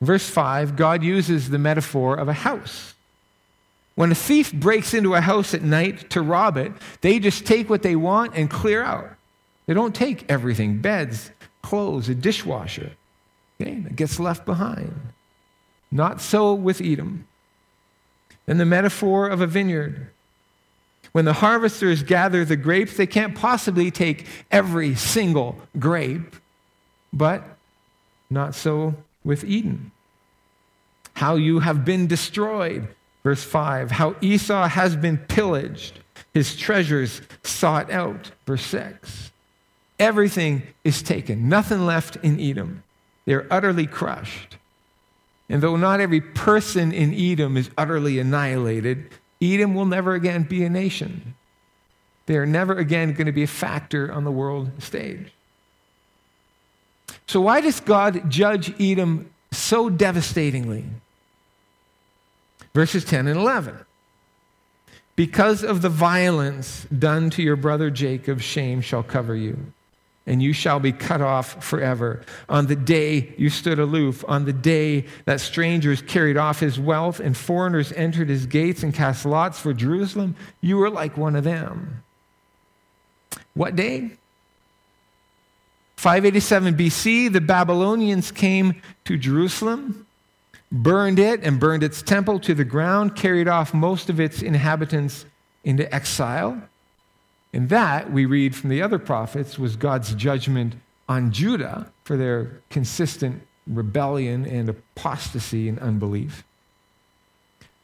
Verse 0.00 0.28
5, 0.28 0.76
God 0.76 1.02
uses 1.02 1.48
the 1.48 1.58
metaphor 1.58 2.14
of 2.16 2.28
a 2.28 2.34
house. 2.34 2.94
When 3.94 4.12
a 4.12 4.14
thief 4.14 4.52
breaks 4.52 4.92
into 4.92 5.14
a 5.14 5.22
house 5.22 5.54
at 5.54 5.62
night 5.62 6.10
to 6.10 6.20
rob 6.20 6.58
it, 6.58 6.72
they 7.00 7.18
just 7.18 7.46
take 7.46 7.70
what 7.70 7.82
they 7.82 7.96
want 7.96 8.34
and 8.34 8.50
clear 8.50 8.82
out. 8.82 9.14
They 9.64 9.72
don't 9.72 9.94
take 9.94 10.30
everything 10.30 10.82
beds, 10.82 11.30
clothes, 11.62 12.10
a 12.10 12.14
dishwasher. 12.14 12.92
Okay, 13.58 13.80
that 13.80 13.96
gets 13.96 14.20
left 14.20 14.44
behind. 14.44 14.94
Not 15.90 16.20
so 16.20 16.52
with 16.52 16.82
Edom. 16.82 17.26
And 18.46 18.60
the 18.60 18.66
metaphor 18.66 19.28
of 19.28 19.40
a 19.40 19.46
vineyard. 19.46 20.10
When 21.16 21.24
the 21.24 21.32
harvesters 21.32 22.02
gather 22.02 22.44
the 22.44 22.58
grapes, 22.58 22.98
they 22.98 23.06
can't 23.06 23.34
possibly 23.34 23.90
take 23.90 24.26
every 24.50 24.94
single 24.94 25.58
grape, 25.78 26.36
but 27.10 27.42
not 28.28 28.54
so 28.54 28.96
with 29.24 29.42
Edom. 29.42 29.92
How 31.14 31.36
you 31.36 31.60
have 31.60 31.86
been 31.86 32.06
destroyed. 32.06 32.88
Verse 33.24 33.42
5 33.42 33.92
How 33.92 34.14
Esau 34.20 34.68
has 34.68 34.94
been 34.94 35.16
pillaged, 35.16 36.00
his 36.34 36.54
treasures 36.54 37.22
sought 37.42 37.90
out. 37.90 38.32
Verse 38.44 38.66
6 38.66 39.30
Everything 39.98 40.64
is 40.84 41.02
taken, 41.02 41.48
nothing 41.48 41.86
left 41.86 42.16
in 42.16 42.38
Edom. 42.38 42.82
They're 43.24 43.50
utterly 43.50 43.86
crushed. 43.86 44.58
And 45.48 45.62
though 45.62 45.76
not 45.76 45.98
every 45.98 46.20
person 46.20 46.92
in 46.92 47.14
Edom 47.14 47.56
is 47.56 47.70
utterly 47.78 48.18
annihilated, 48.18 49.08
Edom 49.40 49.74
will 49.74 49.86
never 49.86 50.14
again 50.14 50.44
be 50.44 50.64
a 50.64 50.70
nation. 50.70 51.34
They 52.26 52.36
are 52.36 52.46
never 52.46 52.76
again 52.76 53.12
going 53.12 53.26
to 53.26 53.32
be 53.32 53.44
a 53.44 53.48
factor 53.48 54.12
on 54.12 54.24
the 54.24 54.32
world 54.32 54.70
stage. 54.82 55.32
So, 57.26 57.40
why 57.40 57.60
does 57.60 57.80
God 57.80 58.30
judge 58.30 58.78
Edom 58.80 59.30
so 59.52 59.88
devastatingly? 59.88 60.84
Verses 62.74 63.04
10 63.04 63.26
and 63.26 63.38
11. 63.38 63.78
Because 65.14 65.64
of 65.64 65.82
the 65.82 65.88
violence 65.88 66.86
done 66.96 67.30
to 67.30 67.42
your 67.42 67.56
brother 67.56 67.90
Jacob, 67.90 68.40
shame 68.40 68.80
shall 68.80 69.02
cover 69.02 69.34
you 69.34 69.72
and 70.26 70.42
you 70.42 70.52
shall 70.52 70.80
be 70.80 70.92
cut 70.92 71.20
off 71.20 71.62
forever. 71.64 72.22
On 72.48 72.66
the 72.66 72.76
day 72.76 73.34
you 73.38 73.48
stood 73.48 73.78
aloof, 73.78 74.24
on 74.26 74.44
the 74.44 74.52
day 74.52 75.06
that 75.24 75.40
strangers 75.40 76.02
carried 76.02 76.36
off 76.36 76.60
his 76.60 76.78
wealth 76.78 77.20
and 77.20 77.36
foreigners 77.36 77.92
entered 77.92 78.28
his 78.28 78.46
gates 78.46 78.82
and 78.82 78.92
cast 78.92 79.24
lots 79.24 79.60
for 79.60 79.72
Jerusalem, 79.72 80.34
you 80.60 80.76
were 80.76 80.90
like 80.90 81.16
one 81.16 81.36
of 81.36 81.44
them. 81.44 82.02
What 83.54 83.76
day? 83.76 84.10
587 85.96 86.74
BC, 86.74 87.32
the 87.32 87.40
Babylonians 87.40 88.30
came 88.30 88.82
to 89.04 89.16
Jerusalem, 89.16 90.06
burned 90.70 91.18
it 91.18 91.42
and 91.42 91.58
burned 91.58 91.82
its 91.82 92.02
temple 92.02 92.38
to 92.40 92.54
the 92.54 92.64
ground, 92.64 93.16
carried 93.16 93.48
off 93.48 93.72
most 93.72 94.10
of 94.10 94.20
its 94.20 94.42
inhabitants 94.42 95.24
into 95.64 95.92
exile. 95.94 96.60
And 97.52 97.68
that, 97.68 98.12
we 98.12 98.26
read 98.26 98.54
from 98.54 98.70
the 98.70 98.82
other 98.82 98.98
prophets, 98.98 99.58
was 99.58 99.76
God's 99.76 100.14
judgment 100.14 100.74
on 101.08 101.32
Judah 101.32 101.90
for 102.04 102.16
their 102.16 102.60
consistent 102.70 103.42
rebellion 103.66 104.44
and 104.46 104.68
apostasy 104.68 105.68
and 105.68 105.78
unbelief. 105.78 106.44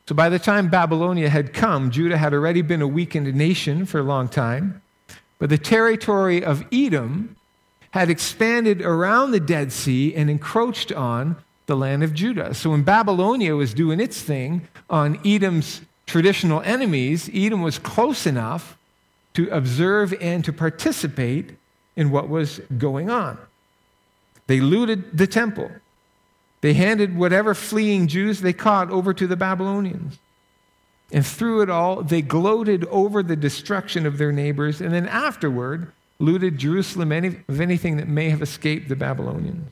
So 0.08 0.14
by 0.14 0.28
the 0.28 0.38
time 0.38 0.68
Babylonia 0.68 1.28
had 1.28 1.52
come, 1.52 1.90
Judah 1.90 2.18
had 2.18 2.34
already 2.34 2.62
been 2.62 2.82
a 2.82 2.88
weakened 2.88 3.32
nation 3.34 3.86
for 3.86 4.00
a 4.00 4.02
long 4.02 4.28
time. 4.28 4.82
But 5.38 5.48
the 5.48 5.58
territory 5.58 6.44
of 6.44 6.64
Edom 6.72 7.36
had 7.92 8.10
expanded 8.10 8.82
around 8.82 9.30
the 9.30 9.40
Dead 9.40 9.72
Sea 9.72 10.14
and 10.14 10.28
encroached 10.28 10.92
on 10.92 11.36
the 11.66 11.76
land 11.76 12.02
of 12.02 12.14
Judah. 12.14 12.54
So 12.54 12.70
when 12.70 12.82
Babylonia 12.82 13.54
was 13.54 13.74
doing 13.74 14.00
its 14.00 14.20
thing 14.20 14.68
on 14.90 15.20
Edom's 15.24 15.80
traditional 16.06 16.60
enemies, 16.62 17.30
Edom 17.32 17.62
was 17.62 17.78
close 17.78 18.26
enough 18.26 18.76
to 19.34 19.48
observe 19.50 20.14
and 20.20 20.44
to 20.44 20.52
participate 20.52 21.56
in 21.96 22.10
what 22.10 22.28
was 22.28 22.60
going 22.78 23.10
on. 23.10 23.38
They 24.46 24.60
looted 24.60 25.16
the 25.16 25.26
temple. 25.26 25.70
They 26.60 26.74
handed 26.74 27.16
whatever 27.16 27.54
fleeing 27.54 28.06
Jews 28.08 28.40
they 28.40 28.52
caught 28.52 28.90
over 28.90 29.12
to 29.14 29.26
the 29.26 29.36
Babylonians. 29.36 30.18
And 31.10 31.26
through 31.26 31.62
it 31.62 31.70
all, 31.70 32.02
they 32.02 32.22
gloated 32.22 32.84
over 32.86 33.22
the 33.22 33.36
destruction 33.36 34.06
of 34.06 34.16
their 34.16 34.32
neighbors, 34.32 34.80
and 34.80 34.94
then 34.94 35.06
afterward, 35.06 35.92
looted 36.18 36.56
Jerusalem 36.56 37.12
of 37.48 37.60
anything 37.60 37.96
that 37.96 38.08
may 38.08 38.30
have 38.30 38.40
escaped 38.42 38.88
the 38.88 38.96
Babylonians. 38.96 39.70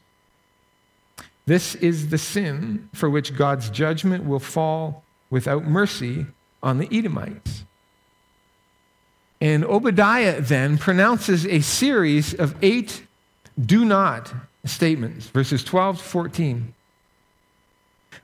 This 1.47 1.75
is 1.77 2.11
the 2.11 2.19
sin 2.19 2.89
for 2.93 3.09
which 3.09 3.37
God's 3.37 3.71
judgment 3.71 4.25
will 4.25 4.41
fall 4.41 5.05
without 5.31 5.65
mercy 5.65 6.27
on 6.63 6.79
the 6.79 6.89
Edomites. 6.97 7.65
And 9.41 9.65
Obadiah 9.65 10.41
then 10.41 10.77
pronounces 10.77 11.47
a 11.47 11.61
series 11.61 12.35
of 12.35 12.55
eight 12.63 13.05
do 13.61 13.85
not 13.85 14.33
statements, 14.65 15.27
verses 15.27 15.65
12 15.65 15.99
to 15.99 16.05
14. 16.05 16.75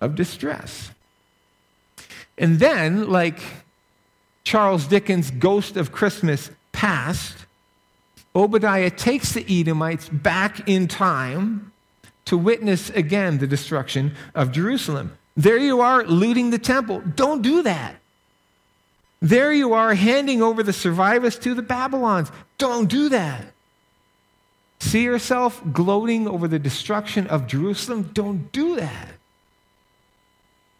of 0.00 0.14
distress. 0.14 0.90
And 2.38 2.58
then, 2.58 3.10
like 3.10 3.40
Charles 4.44 4.86
Dickens' 4.86 5.30
Ghost 5.30 5.76
of 5.76 5.92
Christmas 5.92 6.50
Past, 6.72 7.36
Obadiah 8.34 8.90
takes 8.90 9.32
the 9.32 9.44
Edomites 9.48 10.08
back 10.08 10.68
in 10.68 10.88
time 10.88 11.72
to 12.24 12.38
witness 12.38 12.90
again 12.90 13.38
the 13.38 13.46
destruction 13.46 14.14
of 14.34 14.52
Jerusalem. 14.52 15.16
There 15.36 15.58
you 15.58 15.80
are 15.80 16.04
looting 16.04 16.50
the 16.50 16.58
temple. 16.58 17.00
Don't 17.00 17.42
do 17.42 17.62
that. 17.62 17.96
There 19.20 19.52
you 19.52 19.74
are 19.74 19.94
handing 19.94 20.42
over 20.42 20.62
the 20.62 20.72
survivors 20.72 21.38
to 21.40 21.54
the 21.54 21.62
Babylons. 21.62 22.30
Don't 22.56 22.88
do 22.88 23.10
that. 23.10 23.44
See 24.80 25.04
yourself 25.04 25.60
gloating 25.72 26.26
over 26.26 26.48
the 26.48 26.58
destruction 26.58 27.26
of 27.26 27.46
Jerusalem? 27.46 28.10
Don't 28.14 28.50
do 28.50 28.76
that. 28.76 29.08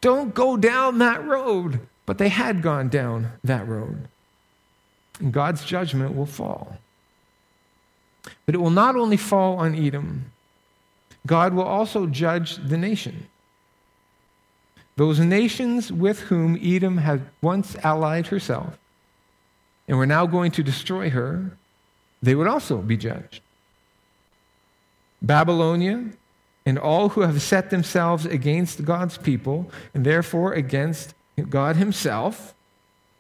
Don't 0.01 0.35
go 0.35 0.57
down 0.57 0.99
that 0.99 1.25
road. 1.25 1.81
But 2.11 2.19
they 2.19 2.29
had 2.29 2.61
gone 2.61 2.89
down 2.89 3.33
that 3.45 3.69
road. 3.69 4.09
And 5.21 5.33
God's 5.33 5.65
judgment 5.65 6.17
will 6.17 6.27
fall. 6.27 6.79
But 8.45 8.57
it 8.57 8.59
will 8.59 8.71
not 8.71 8.97
only 8.97 9.17
fall 9.17 9.59
on 9.59 9.77
Edom, 9.77 10.33
God 11.25 11.55
will 11.55 11.63
also 11.63 12.07
judge 12.07 12.57
the 12.57 12.77
nation. 12.77 13.29
Those 14.97 15.21
nations 15.21 15.93
with 15.93 16.21
whom 16.23 16.59
Edom 16.61 16.99
had 16.99 17.27
once 17.41 17.77
allied 17.85 18.27
herself 18.27 18.77
and 19.87 19.97
were 19.97 20.05
now 20.05 20.27
going 20.27 20.51
to 20.53 20.63
destroy 20.63 21.11
her, 21.11 21.57
they 22.21 22.35
would 22.35 22.49
also 22.49 22.79
be 22.79 22.97
judged. 22.97 23.41
Babylonia 25.23 26.11
and 26.71 26.79
all 26.79 27.09
who 27.09 27.23
have 27.23 27.43
set 27.43 27.71
themselves 27.71 28.25
against 28.25 28.85
God's 28.85 29.19
people 29.19 29.69
and 29.93 30.07
therefore 30.07 30.53
against 30.53 31.15
God 31.49 31.75
Himself 31.75 32.55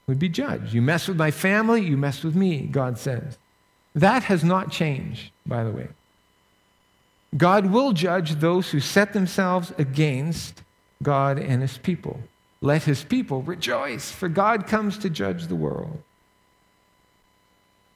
would 0.06 0.20
be 0.20 0.28
judged. 0.28 0.72
You 0.72 0.80
mess 0.80 1.08
with 1.08 1.16
my 1.16 1.32
family, 1.32 1.82
you 1.82 1.96
mess 1.96 2.22
with 2.22 2.36
me, 2.36 2.60
God 2.60 2.96
says. 2.96 3.38
That 3.92 4.22
has 4.22 4.44
not 4.44 4.70
changed, 4.70 5.32
by 5.44 5.64
the 5.64 5.72
way. 5.72 5.88
God 7.36 7.66
will 7.66 7.92
judge 7.92 8.36
those 8.36 8.70
who 8.70 8.78
set 8.78 9.14
themselves 9.14 9.72
against 9.78 10.62
God 11.02 11.36
and 11.36 11.60
his 11.60 11.76
people. 11.76 12.20
Let 12.60 12.84
his 12.84 13.02
people 13.02 13.42
rejoice, 13.42 14.12
for 14.12 14.28
God 14.28 14.68
comes 14.68 14.96
to 14.98 15.10
judge 15.10 15.48
the 15.48 15.56
world. 15.56 16.04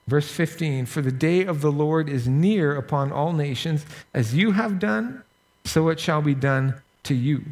Verse 0.09 0.29
15 0.33 0.87
For 0.87 1.01
the 1.01 1.13
day 1.13 1.45
of 1.45 1.61
the 1.61 1.71
Lord 1.71 2.09
is 2.09 2.27
near 2.27 2.75
upon 2.75 3.13
all 3.13 3.33
nations. 3.33 3.87
As 4.13 4.35
you 4.35 4.51
have 4.51 4.81
done, 4.81 5.23
so 5.65 5.89
it 5.89 5.99
shall 5.99 6.23
be 6.23 6.35
done 6.35 6.75
to 7.05 7.15
you. 7.15 7.43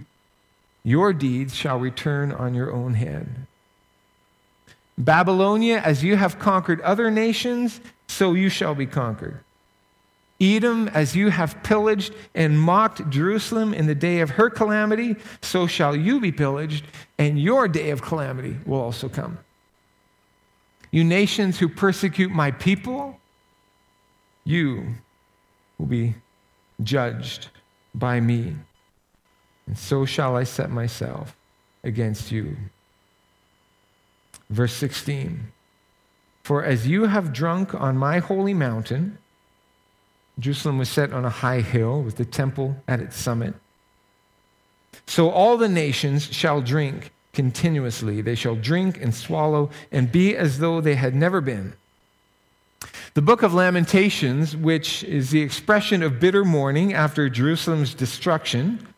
Your 0.85 1.13
deeds 1.13 1.55
shall 1.55 1.79
return 1.79 2.33
on 2.33 2.55
your 2.55 2.73
own 2.73 2.95
head. 2.95 3.47
Babylonia, 4.99 5.79
as 5.79 6.05
you 6.05 6.17
have 6.17 6.39
conquered 6.39 6.81
other 6.83 7.11
nations, 7.11 7.81
so 8.09 8.35
you 8.35 8.49
shall 8.49 8.75
be 8.75 8.87
conquered. 8.87 9.41
Edom, 10.41 10.89
as 10.89 11.15
you 11.15 11.31
have 11.31 11.63
pillaged 11.63 12.13
and 12.35 12.61
mocked 12.61 13.09
Jerusalem 13.11 13.73
in 13.73 13.87
the 13.87 13.95
day 13.95 14.21
of 14.21 14.31
her 14.31 14.51
calamity, 14.51 15.17
so 15.41 15.67
shall 15.67 15.95
you 15.95 16.21
be 16.21 16.33
pillaged, 16.33 16.85
and 17.17 17.41
your 17.41 17.69
day 17.69 17.91
of 17.91 18.03
calamity 18.03 18.57
will 18.67 18.81
also 18.81 19.09
come. 19.09 19.39
You 20.91 21.05
nations 21.05 21.59
who 21.59 21.69
persecute 21.69 22.33
my 22.33 22.51
people, 22.51 23.19
you 24.45 24.95
will 25.79 25.87
be 25.87 26.17
judged 26.83 27.49
by 27.95 28.21
me. 28.21 28.57
And 29.67 29.79
so 29.79 30.05
shall 30.05 30.37
I 30.37 30.45
set 30.45 30.71
myself 30.71 31.37
against 31.85 32.31
you. 32.33 32.57
Verse 34.51 34.73
16 34.75 35.53
For 36.43 36.65
as 36.65 36.87
you 36.87 37.07
have 37.07 37.33
drunk 37.33 37.75
on 37.75 37.97
my 37.97 38.19
holy 38.19 38.55
mountain, 38.55 39.19
Jerusalem 40.39 40.79
was 40.79 40.89
set 40.89 41.13
on 41.13 41.25
a 41.25 41.31
high 41.31 41.61
hill 41.61 42.03
with 42.03 42.17
the 42.17 42.25
temple 42.25 42.77
at 42.89 43.01
its 43.01 43.17
summit. 43.17 43.55
So 45.07 45.31
all 45.31 45.57
the 45.57 45.69
nations 45.69 46.33
shall 46.33 46.61
drink 46.61 47.13
continuously. 47.33 48.21
They 48.21 48.35
shall 48.35 48.57
drink 48.57 49.01
and 49.01 49.15
swallow 49.15 49.71
and 49.91 50.13
be 50.13 50.37
as 50.37 50.59
though 50.59 50.81
they 50.81 50.95
had 50.95 51.15
never 51.15 51.41
been. 51.41 51.75
The 53.15 53.21
book 53.21 53.43
of 53.43 53.53
Lamentations, 53.53 54.57
which 54.57 55.05
is 55.05 55.31
the 55.31 55.43
expression 55.43 56.03
of 56.03 56.19
bitter 56.19 56.47
mourning 56.47 56.95
after 56.95 57.29
Jerusalem's 57.29 57.93
destruction, 57.93 58.89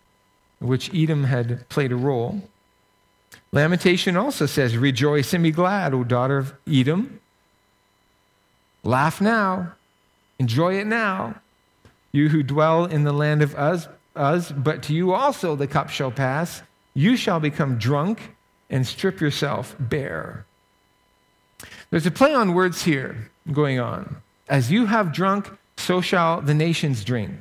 which 0.60 0.94
Edom 0.94 1.24
had 1.24 1.68
played 1.68 1.90
a 1.90 1.96
role. 1.96 2.48
Lamentation 3.50 4.16
also 4.16 4.46
says, 4.46 4.76
Rejoice 4.76 5.34
and 5.34 5.42
be 5.42 5.50
glad, 5.50 5.92
O 5.94 6.04
daughter 6.04 6.38
of 6.38 6.54
Edom. 6.70 7.18
Laugh 8.84 9.20
now, 9.20 9.72
enjoy 10.38 10.78
it 10.78 10.86
now, 10.86 11.40
you 12.12 12.28
who 12.28 12.44
dwell 12.44 12.84
in 12.84 13.02
the 13.02 13.12
land 13.12 13.42
of 13.42 13.56
Uz, 13.58 13.88
Uz, 14.16 14.52
but 14.52 14.80
to 14.84 14.94
you 14.94 15.12
also 15.12 15.56
the 15.56 15.66
cup 15.66 15.90
shall 15.90 16.12
pass. 16.12 16.62
You 16.94 17.16
shall 17.16 17.40
become 17.40 17.78
drunk 17.78 18.36
and 18.70 18.86
strip 18.86 19.20
yourself 19.20 19.74
bare. 19.80 20.46
There's 21.90 22.06
a 22.06 22.12
play 22.12 22.32
on 22.32 22.54
words 22.54 22.84
here 22.84 23.32
going 23.52 23.78
on. 23.78 24.16
As 24.48 24.70
you 24.70 24.86
have 24.86 25.12
drunk, 25.12 25.50
so 25.76 26.00
shall 26.00 26.40
the 26.40 26.54
nations 26.54 27.04
drink. 27.04 27.32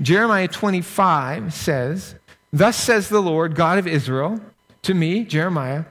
Jeremiah 0.00 0.48
25 0.48 1.52
says, 1.52 2.14
Thus 2.52 2.76
says 2.76 3.08
the 3.08 3.22
Lord, 3.22 3.54
God 3.54 3.78
of 3.78 3.86
Israel, 3.86 4.40
to 4.82 4.94
me, 4.94 5.24
Jeremiah, 5.24 5.84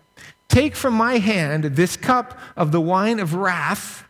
take 0.48 0.76
from 0.76 0.94
my 0.94 1.18
hand 1.18 1.64
this 1.64 1.98
cup 1.98 2.38
of 2.56 2.72
the 2.72 2.82
wine 2.82 3.20
of 3.20 3.34
wrath 3.34 4.06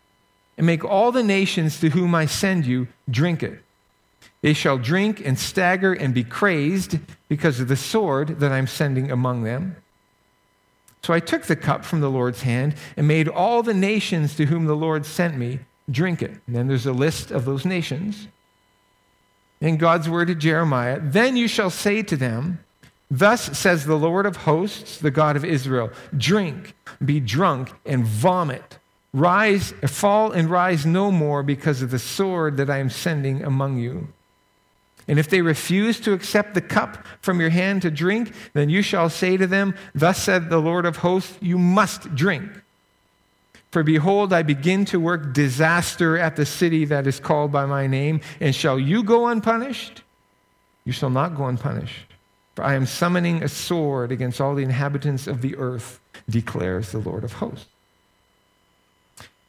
and 0.58 0.65
make 0.65 0.84
all 0.84 1.12
the 1.12 1.24
nations 1.24 1.80
to 1.80 1.89
whom 1.89 2.13
I 2.13 2.26
send 2.26 2.65
you 2.65 2.88
drink 3.10 3.41
it. 3.41 3.60
They 4.41 4.54
shall 4.54 4.78
drink 4.78 5.21
and 5.24 5.38
stagger 5.38 5.93
and 5.93 6.13
be 6.13 6.24
crazed 6.24 7.00
because 7.30 7.60
of 7.60 7.67
the 7.67 7.76
sword 7.76 8.39
that 8.39 8.52
I'm 8.52 8.67
sending 8.67 9.12
among 9.12 9.43
them. 9.43 9.76
So 11.03 11.13
I 11.13 11.19
took 11.19 11.43
the 11.43 11.55
cup 11.55 11.83
from 11.83 12.01
the 12.01 12.09
Lord's 12.09 12.43
hand 12.43 12.75
and 12.95 13.07
made 13.07 13.27
all 13.27 13.63
the 13.63 13.73
nations 13.73 14.35
to 14.35 14.45
whom 14.45 14.65
the 14.65 14.75
Lord 14.75 15.05
sent 15.05 15.37
me 15.37 15.59
drink 15.89 16.21
it. 16.21 16.31
And 16.47 16.55
then 16.55 16.67
there's 16.67 16.85
a 16.85 16.93
list 16.93 17.31
of 17.31 17.45
those 17.45 17.65
nations. 17.65 18.27
In 19.59 19.77
God's 19.77 20.09
word 20.09 20.27
to 20.27 20.35
Jeremiah 20.35 20.99
Then 21.01 21.35
you 21.35 21.47
shall 21.47 21.69
say 21.69 22.01
to 22.03 22.15
them, 22.15 22.63
Thus 23.09 23.57
says 23.57 23.85
the 23.85 23.97
Lord 23.97 24.25
of 24.25 24.37
hosts, 24.37 24.97
the 24.97 25.11
God 25.11 25.35
of 25.35 25.43
Israel 25.43 25.91
drink, 26.15 26.75
be 27.03 27.19
drunk, 27.19 27.71
and 27.85 28.05
vomit. 28.05 28.79
Rise, 29.13 29.73
fall 29.85 30.31
and 30.31 30.49
rise 30.49 30.85
no 30.85 31.11
more 31.11 31.43
because 31.43 31.81
of 31.81 31.91
the 31.91 31.99
sword 31.99 32.55
that 32.55 32.69
I 32.69 32.77
am 32.77 32.89
sending 32.89 33.43
among 33.43 33.77
you. 33.77 34.07
And 35.07 35.19
if 35.19 35.29
they 35.29 35.41
refuse 35.41 35.99
to 36.01 36.13
accept 36.13 36.53
the 36.53 36.61
cup 36.61 37.05
from 37.19 37.39
your 37.41 37.49
hand 37.49 37.81
to 37.81 37.91
drink, 37.91 38.33
then 38.53 38.69
you 38.69 38.81
shall 38.81 39.09
say 39.09 39.37
to 39.37 39.47
them, 39.47 39.75
Thus 39.95 40.21
said 40.21 40.49
the 40.49 40.59
Lord 40.59 40.85
of 40.85 40.97
hosts, 40.97 41.37
you 41.41 41.57
must 41.57 42.15
drink. 42.15 42.49
For 43.71 43.83
behold, 43.83 44.33
I 44.33 44.43
begin 44.43 44.85
to 44.85 44.99
work 44.99 45.33
disaster 45.33 46.17
at 46.17 46.35
the 46.35 46.45
city 46.45 46.85
that 46.85 47.07
is 47.07 47.19
called 47.19 47.51
by 47.51 47.65
my 47.65 47.87
name. 47.87 48.21
And 48.39 48.53
shall 48.53 48.77
you 48.77 49.01
go 49.01 49.27
unpunished? 49.27 50.03
You 50.83 50.91
shall 50.91 51.09
not 51.09 51.35
go 51.35 51.45
unpunished. 51.45 52.05
For 52.55 52.65
I 52.65 52.75
am 52.75 52.85
summoning 52.85 53.43
a 53.43 53.47
sword 53.47 54.11
against 54.11 54.41
all 54.41 54.55
the 54.55 54.63
inhabitants 54.63 55.25
of 55.25 55.41
the 55.41 55.55
earth, 55.55 55.99
declares 56.29 56.91
the 56.91 56.99
Lord 56.99 57.23
of 57.23 57.33
hosts. 57.33 57.67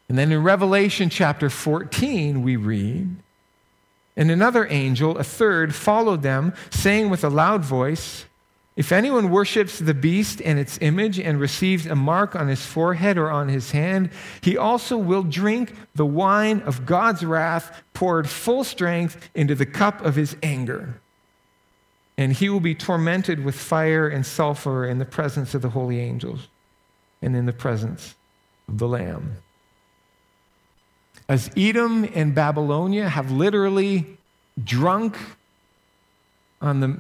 And 0.09 0.17
then 0.17 0.31
in 0.31 0.43
Revelation 0.43 1.11
chapter 1.11 1.51
14, 1.51 2.43
we 2.43 2.57
read, 2.57 3.17
and 4.17 4.31
another 4.31 4.67
angel, 4.69 5.17
a 5.17 5.25
third, 5.25 5.75
followed 5.75 6.23
them, 6.23 6.53
saying 6.71 7.09
with 7.09 7.25
a 7.25 7.31
loud 7.31 7.65
voice, 7.65 8.27
If 8.77 8.93
anyone 8.93 9.31
worships 9.31 9.79
the 9.79 9.95
beast 9.95 10.43
and 10.43 10.59
its 10.59 10.79
image 10.83 11.19
and 11.19 11.41
receives 11.41 11.87
a 11.87 11.95
mark 11.95 12.37
on 12.37 12.49
his 12.49 12.65
forehead 12.65 13.17
or 13.17 13.31
on 13.31 13.49
his 13.49 13.71
hand, 13.71 14.11
he 14.43 14.57
also 14.57 14.99
will 14.99 15.23
drink 15.23 15.75
the 15.95 16.07
wine 16.07 16.61
of 16.61 16.85
God's 16.85 17.25
wrath 17.25 17.83
poured 17.95 18.29
full 18.29 18.65
strength 18.65 19.31
into 19.35 19.55
the 19.55 19.67
cup 19.67 20.05
of 20.05 20.17
his 20.17 20.37
anger. 20.43 21.01
And 22.19 22.35
he 22.35 22.51
will 22.51 22.61
be 22.61 22.75
tormented 22.75 23.43
with 23.43 23.55
fire 23.55 24.07
and 24.07 24.27
sulfur 24.27 24.85
in 24.85 24.99
the 24.99 25.07
presence 25.07 25.55
of 25.55 25.63
the 25.63 25.71
holy 25.71 26.01
angels 26.01 26.49
and 27.23 27.35
in 27.35 27.47
the 27.47 27.53
presence 27.53 28.15
of 28.69 28.77
the 28.77 28.89
Lamb 28.89 29.39
as 31.29 31.51
Edom 31.57 32.09
and 32.15 32.35
Babylonia 32.35 33.09
have 33.09 33.31
literally 33.31 34.19
drunk 34.63 35.17
on 36.61 36.81
the, 36.81 36.99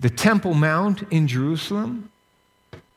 the 0.00 0.10
Temple 0.10 0.54
Mount 0.54 1.02
in 1.10 1.26
Jerusalem, 1.26 2.10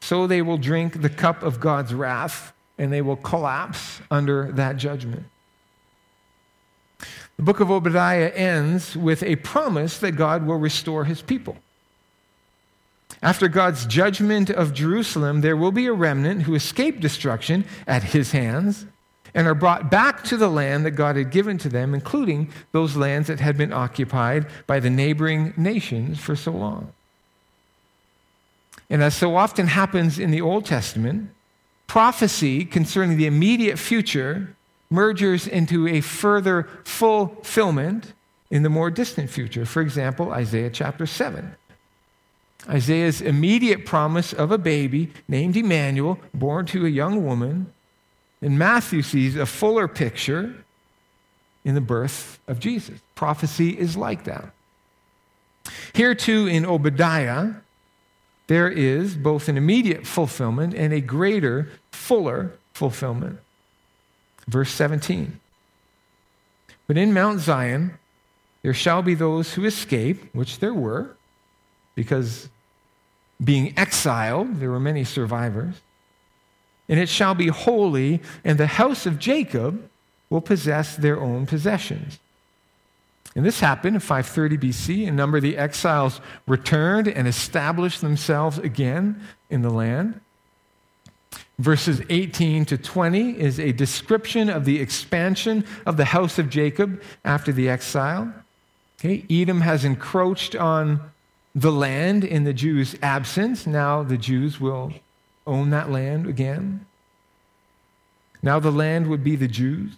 so 0.01 0.27
they 0.27 0.41
will 0.41 0.57
drink 0.57 1.01
the 1.01 1.09
cup 1.09 1.43
of 1.43 1.59
God's 1.59 1.93
wrath 1.93 2.53
and 2.77 2.91
they 2.91 3.01
will 3.01 3.15
collapse 3.15 4.01
under 4.11 4.51
that 4.53 4.77
judgment. 4.77 5.25
The 7.37 7.43
book 7.43 7.59
of 7.59 7.71
Obadiah 7.71 8.29
ends 8.29 8.95
with 8.95 9.23
a 9.23 9.35
promise 9.37 9.97
that 9.99 10.13
God 10.13 10.45
will 10.45 10.57
restore 10.57 11.05
his 11.05 11.21
people. 11.21 11.57
After 13.21 13.47
God's 13.47 13.85
judgment 13.85 14.49
of 14.49 14.73
Jerusalem, 14.73 15.41
there 15.41 15.57
will 15.57 15.71
be 15.71 15.87
a 15.87 15.93
remnant 15.93 16.43
who 16.43 16.55
escape 16.55 16.99
destruction 16.99 17.65
at 17.87 18.03
his 18.03 18.31
hands 18.31 18.85
and 19.35 19.47
are 19.47 19.53
brought 19.53 19.91
back 19.91 20.23
to 20.23 20.37
the 20.37 20.47
land 20.47 20.85
that 20.85 20.91
God 20.91 21.17
had 21.17 21.29
given 21.29 21.57
to 21.59 21.69
them, 21.69 21.93
including 21.93 22.49
those 22.71 22.95
lands 22.95 23.27
that 23.27 23.41
had 23.41 23.57
been 23.57 23.73
occupied 23.73 24.47
by 24.65 24.79
the 24.79 24.89
neighboring 24.89 25.53
nations 25.57 26.19
for 26.19 26.35
so 26.35 26.51
long. 26.51 26.93
And 28.89 29.03
as 29.03 29.15
so 29.15 29.35
often 29.35 29.67
happens 29.67 30.17
in 30.17 30.31
the 30.31 30.41
Old 30.41 30.65
Testament, 30.65 31.31
prophecy 31.85 32.63
concerning 32.63 33.17
the 33.17 33.25
immediate 33.25 33.77
future 33.77 34.55
merges 34.89 35.47
into 35.47 35.87
a 35.87 35.99
further 35.99 36.69
fulfillment 36.85 38.13
in 38.49 38.63
the 38.63 38.69
more 38.69 38.89
distant 38.89 39.29
future. 39.29 39.65
For 39.65 39.81
example, 39.81 40.31
Isaiah 40.31 40.69
chapter 40.69 41.05
7. 41.05 41.55
Isaiah's 42.69 43.21
immediate 43.21 43.85
promise 43.85 44.31
of 44.31 44.51
a 44.51 44.57
baby 44.57 45.11
named 45.27 45.57
Emmanuel, 45.57 46.19
born 46.33 46.65
to 46.67 46.85
a 46.85 46.89
young 46.89 47.25
woman. 47.25 47.73
And 48.45 48.59
Matthew 48.59 49.01
sees 49.01 49.35
a 49.35 49.47
fuller 49.47 49.87
picture 49.87 50.53
in 51.63 51.73
the 51.73 51.81
birth 51.81 52.39
of 52.47 52.59
Jesus. 52.59 52.99
Prophecy 53.15 53.69
is 53.69 53.97
like 53.97 54.25
that. 54.25 54.53
Here, 55.93 56.13
too, 56.13 56.45
in 56.45 56.63
Obadiah, 56.63 57.53
there 58.45 58.69
is 58.69 59.15
both 59.15 59.49
an 59.49 59.57
immediate 59.57 60.05
fulfillment 60.05 60.75
and 60.75 60.93
a 60.93 61.01
greater, 61.01 61.71
fuller 61.91 62.53
fulfillment. 62.71 63.39
Verse 64.47 64.69
17. 64.69 65.39
But 66.85 66.99
in 66.99 67.15
Mount 67.15 67.39
Zion, 67.39 67.97
there 68.61 68.75
shall 68.75 69.01
be 69.01 69.15
those 69.15 69.55
who 69.55 69.65
escape, 69.65 70.35
which 70.35 70.59
there 70.59 70.71
were, 70.71 71.15
because 71.95 72.47
being 73.43 73.73
exiled, 73.75 74.59
there 74.59 74.69
were 74.69 74.79
many 74.79 75.03
survivors. 75.03 75.81
And 76.87 76.99
it 76.99 77.09
shall 77.09 77.33
be 77.33 77.47
holy, 77.47 78.21
and 78.43 78.57
the 78.57 78.67
house 78.67 79.05
of 79.05 79.19
Jacob 79.19 79.89
will 80.29 80.41
possess 80.41 80.95
their 80.95 81.19
own 81.19 81.45
possessions. 81.45 82.19
And 83.35 83.45
this 83.45 83.59
happened 83.59 83.95
in 83.95 83.99
530 83.99 84.57
BC. 84.57 85.07
A 85.07 85.11
number 85.11 85.37
of 85.37 85.43
the 85.43 85.57
exiles 85.57 86.21
returned 86.47 87.07
and 87.07 87.27
established 87.27 88.01
themselves 88.01 88.57
again 88.57 89.21
in 89.49 89.61
the 89.61 89.69
land. 89.69 90.21
Verses 91.59 92.01
18 92.09 92.65
to 92.65 92.77
20 92.77 93.39
is 93.39 93.59
a 93.59 93.71
description 93.71 94.49
of 94.49 94.65
the 94.65 94.79
expansion 94.79 95.65
of 95.85 95.97
the 95.97 96.05
house 96.05 96.37
of 96.37 96.49
Jacob 96.49 97.01
after 97.23 97.51
the 97.51 97.69
exile. 97.69 98.33
Okay, 98.99 99.25
Edom 99.29 99.61
has 99.61 99.83
encroached 99.83 100.55
on 100.55 100.99
the 101.53 101.71
land 101.71 102.23
in 102.23 102.43
the 102.43 102.53
Jews' 102.53 102.95
absence. 103.01 103.65
Now 103.65 104.03
the 104.03 104.17
Jews 104.17 104.59
will 104.59 104.93
own 105.47 105.69
that 105.71 105.89
land 105.89 106.27
again. 106.27 106.85
Now 108.41 108.59
the 108.59 108.71
land 108.71 109.07
would 109.07 109.23
be 109.23 109.35
the 109.35 109.47
Jews. 109.47 109.93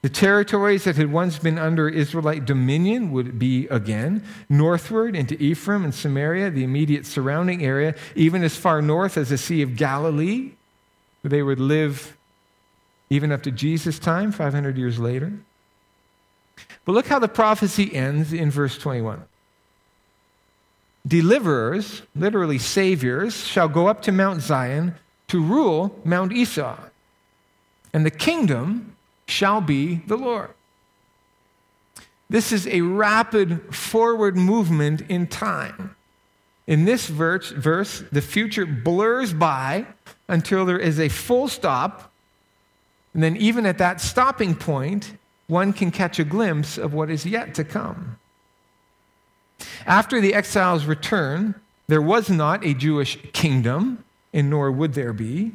The 0.00 0.08
territories 0.08 0.84
that 0.84 0.96
had 0.96 1.10
once 1.10 1.38
been 1.38 1.58
under 1.58 1.88
Israelite 1.88 2.44
dominion 2.44 3.10
would 3.10 3.38
be 3.38 3.66
again 3.66 4.24
northward 4.48 5.16
into 5.16 5.40
Ephraim 5.42 5.84
and 5.84 5.94
Samaria, 5.94 6.50
the 6.50 6.62
immediate 6.62 7.04
surrounding 7.04 7.64
area, 7.64 7.96
even 8.14 8.44
as 8.44 8.54
far 8.54 8.80
north 8.80 9.16
as 9.16 9.30
the 9.30 9.38
Sea 9.38 9.60
of 9.62 9.76
Galilee, 9.76 10.52
where 11.20 11.30
they 11.30 11.42
would 11.42 11.58
live 11.58 12.16
even 13.10 13.32
up 13.32 13.42
to 13.42 13.50
Jesus' 13.50 13.98
time, 13.98 14.30
500 14.30 14.76
years 14.78 14.98
later. 14.98 15.32
But 16.84 16.92
look 16.92 17.06
how 17.06 17.18
the 17.18 17.28
prophecy 17.28 17.94
ends 17.94 18.32
in 18.32 18.50
verse 18.50 18.78
21. 18.78 19.24
Deliverers, 21.08 22.02
literally 22.14 22.58
saviors, 22.58 23.46
shall 23.46 23.68
go 23.68 23.86
up 23.86 24.02
to 24.02 24.12
Mount 24.12 24.42
Zion 24.42 24.94
to 25.28 25.42
rule 25.42 25.98
Mount 26.04 26.32
Esau, 26.32 26.76
and 27.94 28.04
the 28.04 28.10
kingdom 28.10 28.94
shall 29.26 29.62
be 29.62 30.02
the 30.06 30.16
Lord. 30.16 30.50
This 32.30 32.52
is 32.52 32.66
a 32.66 32.82
rapid 32.82 33.74
forward 33.74 34.36
movement 34.36 35.00
in 35.08 35.26
time. 35.26 35.96
In 36.66 36.84
this 36.84 37.06
verse, 37.06 37.50
verse, 37.50 38.04
the 38.12 38.20
future 38.20 38.66
blurs 38.66 39.32
by 39.32 39.86
until 40.28 40.66
there 40.66 40.78
is 40.78 41.00
a 41.00 41.08
full 41.08 41.48
stop. 41.48 42.12
And 43.14 43.22
then, 43.22 43.36
even 43.38 43.64
at 43.64 43.78
that 43.78 44.02
stopping 44.02 44.54
point, 44.54 45.16
one 45.46 45.72
can 45.72 45.90
catch 45.90 46.18
a 46.18 46.24
glimpse 46.24 46.76
of 46.76 46.92
what 46.92 47.08
is 47.08 47.24
yet 47.24 47.54
to 47.54 47.64
come. 47.64 48.18
After 49.86 50.20
the 50.20 50.34
exiles' 50.34 50.84
return, 50.84 51.54
there 51.86 52.02
was 52.02 52.28
not 52.28 52.64
a 52.64 52.74
Jewish 52.74 53.18
kingdom, 53.32 54.04
and 54.32 54.50
nor 54.50 54.70
would 54.70 54.94
there 54.94 55.12
be. 55.12 55.52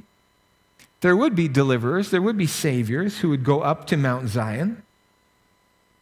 There 1.02 1.16
would 1.16 1.36
be 1.36 1.48
deliverers, 1.48 2.12
there 2.12 2.22
would 2.22 2.38
be 2.38 2.48
saviors 2.48 3.20
who 3.20 3.30
would 3.30 3.44
go 3.44 3.62
up 3.62 3.86
to 3.88 3.98
Mount 3.98 4.30
Zion. 4.30 4.82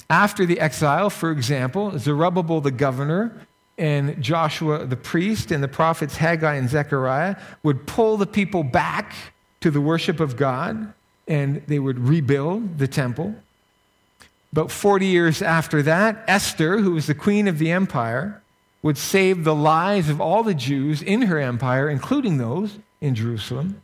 After 0.09 0.45
the 0.45 0.59
exile, 0.59 1.09
for 1.09 1.31
example, 1.31 1.97
Zerubbabel 1.97 2.61
the 2.61 2.71
governor 2.71 3.47
and 3.77 4.21
Joshua 4.21 4.85
the 4.85 4.97
priest 4.97 5.51
and 5.51 5.63
the 5.63 5.67
prophets 5.67 6.17
Haggai 6.17 6.55
and 6.55 6.69
Zechariah 6.69 7.35
would 7.63 7.87
pull 7.87 8.17
the 8.17 8.27
people 8.27 8.63
back 8.63 9.13
to 9.61 9.71
the 9.71 9.81
worship 9.81 10.19
of 10.19 10.37
God 10.37 10.93
and 11.27 11.63
they 11.67 11.79
would 11.79 11.97
rebuild 11.97 12.77
the 12.77 12.87
temple. 12.87 13.35
About 14.51 14.71
40 14.71 15.05
years 15.05 15.41
after 15.41 15.81
that, 15.83 16.23
Esther, 16.27 16.79
who 16.79 16.91
was 16.91 17.07
the 17.07 17.15
queen 17.15 17.47
of 17.47 17.57
the 17.57 17.71
empire, 17.71 18.41
would 18.81 18.97
save 18.97 19.43
the 19.43 19.55
lives 19.55 20.09
of 20.09 20.19
all 20.19 20.43
the 20.43 20.53
Jews 20.53 21.01
in 21.01 21.23
her 21.23 21.39
empire, 21.39 21.89
including 21.89 22.37
those 22.37 22.79
in 22.99 23.15
Jerusalem. 23.15 23.81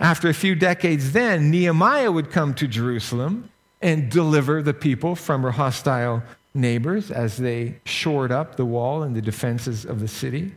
After 0.00 0.28
a 0.28 0.34
few 0.34 0.54
decades, 0.54 1.12
then, 1.12 1.50
Nehemiah 1.50 2.10
would 2.10 2.30
come 2.30 2.54
to 2.54 2.66
Jerusalem 2.66 3.50
and 3.82 4.10
deliver 4.10 4.62
the 4.62 4.74
people 4.74 5.14
from 5.14 5.42
her 5.42 5.50
hostile 5.50 6.22
neighbors 6.54 7.10
as 7.10 7.36
they 7.36 7.76
shored 7.84 8.32
up 8.32 8.56
the 8.56 8.64
wall 8.64 9.02
and 9.02 9.14
the 9.14 9.22
defenses 9.22 9.84
of 9.84 10.00
the 10.00 10.08
city. 10.08 10.52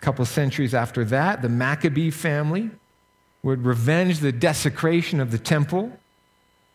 A 0.00 0.04
couple 0.04 0.24
centuries 0.24 0.74
after 0.74 1.04
that, 1.06 1.42
the 1.42 1.48
Maccabee 1.48 2.10
family 2.10 2.70
would 3.42 3.64
revenge 3.64 4.18
the 4.18 4.32
desecration 4.32 5.18
of 5.18 5.30
the 5.30 5.38
temple 5.38 5.98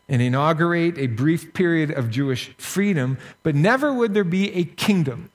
and 0.07 0.21
inaugurate 0.21 0.97
a 0.97 1.07
brief 1.07 1.53
period 1.53 1.91
of 1.91 2.09
Jewish 2.09 2.53
freedom, 2.57 3.17
but 3.43 3.55
never 3.55 3.93
would 3.93 4.13
there 4.13 4.23
be 4.23 4.53
a 4.53 4.63
kingdom. 4.63 5.31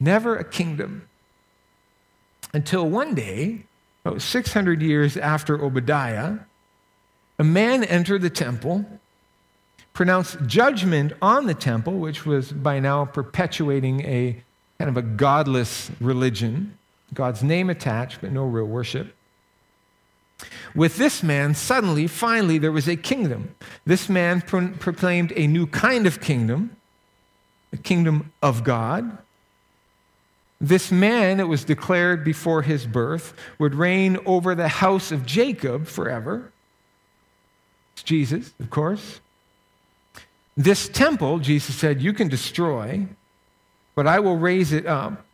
Never 0.00 0.36
a 0.36 0.44
kingdom. 0.44 1.08
Until 2.54 2.88
one 2.88 3.14
day, 3.14 3.64
about 4.04 4.22
600 4.22 4.82
years 4.82 5.16
after 5.16 5.62
Obadiah, 5.62 6.38
a 7.38 7.44
man 7.44 7.84
entered 7.84 8.22
the 8.22 8.30
temple, 8.30 8.84
pronounced 9.92 10.38
judgment 10.46 11.12
on 11.20 11.46
the 11.46 11.54
temple, 11.54 11.94
which 11.94 12.26
was 12.26 12.52
by 12.52 12.78
now 12.78 13.04
perpetuating 13.04 14.00
a 14.02 14.42
kind 14.78 14.88
of 14.88 14.96
a 14.96 15.02
godless 15.02 15.90
religion, 16.00 16.76
God's 17.14 17.42
name 17.42 17.70
attached, 17.70 18.20
but 18.20 18.32
no 18.32 18.44
real 18.44 18.64
worship. 18.64 19.14
With 20.74 20.96
this 20.96 21.22
man, 21.22 21.54
suddenly, 21.54 22.06
finally, 22.06 22.58
there 22.58 22.72
was 22.72 22.88
a 22.88 22.96
kingdom. 22.96 23.54
This 23.84 24.08
man 24.08 24.40
pro- 24.40 24.68
proclaimed 24.68 25.32
a 25.36 25.46
new 25.46 25.66
kind 25.66 26.06
of 26.06 26.20
kingdom, 26.20 26.76
a 27.72 27.76
kingdom 27.76 28.32
of 28.42 28.64
God. 28.64 29.18
This 30.60 30.92
man, 30.92 31.40
it 31.40 31.48
was 31.48 31.64
declared 31.64 32.24
before 32.24 32.62
his 32.62 32.86
birth, 32.86 33.34
would 33.58 33.74
reign 33.74 34.18
over 34.24 34.54
the 34.54 34.68
house 34.68 35.10
of 35.10 35.26
Jacob 35.26 35.86
forever. 35.86 36.52
It's 37.94 38.02
Jesus, 38.02 38.52
of 38.60 38.70
course. 38.70 39.20
This 40.56 40.88
temple, 40.88 41.38
Jesus 41.38 41.74
said, 41.74 42.02
you 42.02 42.12
can 42.12 42.28
destroy, 42.28 43.06
but 43.94 44.06
I 44.06 44.20
will 44.20 44.36
raise 44.36 44.72
it 44.72 44.86
up 44.86 45.24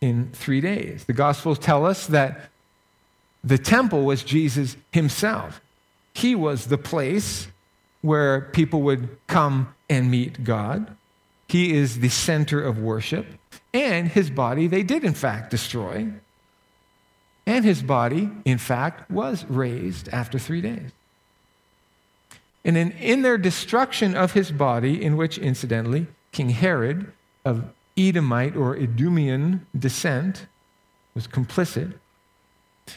in 0.00 0.30
three 0.32 0.60
days. 0.60 1.04
The 1.04 1.12
Gospels 1.12 1.58
tell 1.58 1.86
us 1.86 2.06
that 2.08 2.50
the 3.44 3.58
temple 3.58 4.04
was 4.04 4.24
Jesus 4.24 4.76
himself. 4.90 5.60
He 6.14 6.34
was 6.34 6.66
the 6.66 6.78
place 6.78 7.48
where 8.00 8.40
people 8.40 8.82
would 8.82 9.16
come 9.26 9.74
and 9.90 10.10
meet 10.10 10.42
God. 10.44 10.96
He 11.48 11.74
is 11.74 12.00
the 12.00 12.08
center 12.08 12.62
of 12.62 12.78
worship. 12.78 13.26
And 13.72 14.08
his 14.08 14.30
body, 14.30 14.66
they 14.66 14.82
did 14.82 15.04
in 15.04 15.14
fact 15.14 15.50
destroy. 15.50 16.08
And 17.46 17.64
his 17.64 17.82
body, 17.82 18.30
in 18.44 18.58
fact, 18.58 19.10
was 19.10 19.44
raised 19.44 20.08
after 20.08 20.38
three 20.38 20.62
days. 20.62 20.90
And 22.64 22.78
in, 22.78 22.92
in 22.92 23.20
their 23.20 23.36
destruction 23.36 24.14
of 24.14 24.32
his 24.32 24.50
body, 24.50 25.02
in 25.02 25.18
which, 25.18 25.36
incidentally, 25.36 26.06
King 26.32 26.48
Herod 26.48 27.12
of 27.44 27.64
Edomite 27.98 28.56
or 28.56 28.74
Edomian 28.74 29.60
descent 29.78 30.46
was 31.14 31.26
complicit, 31.26 31.94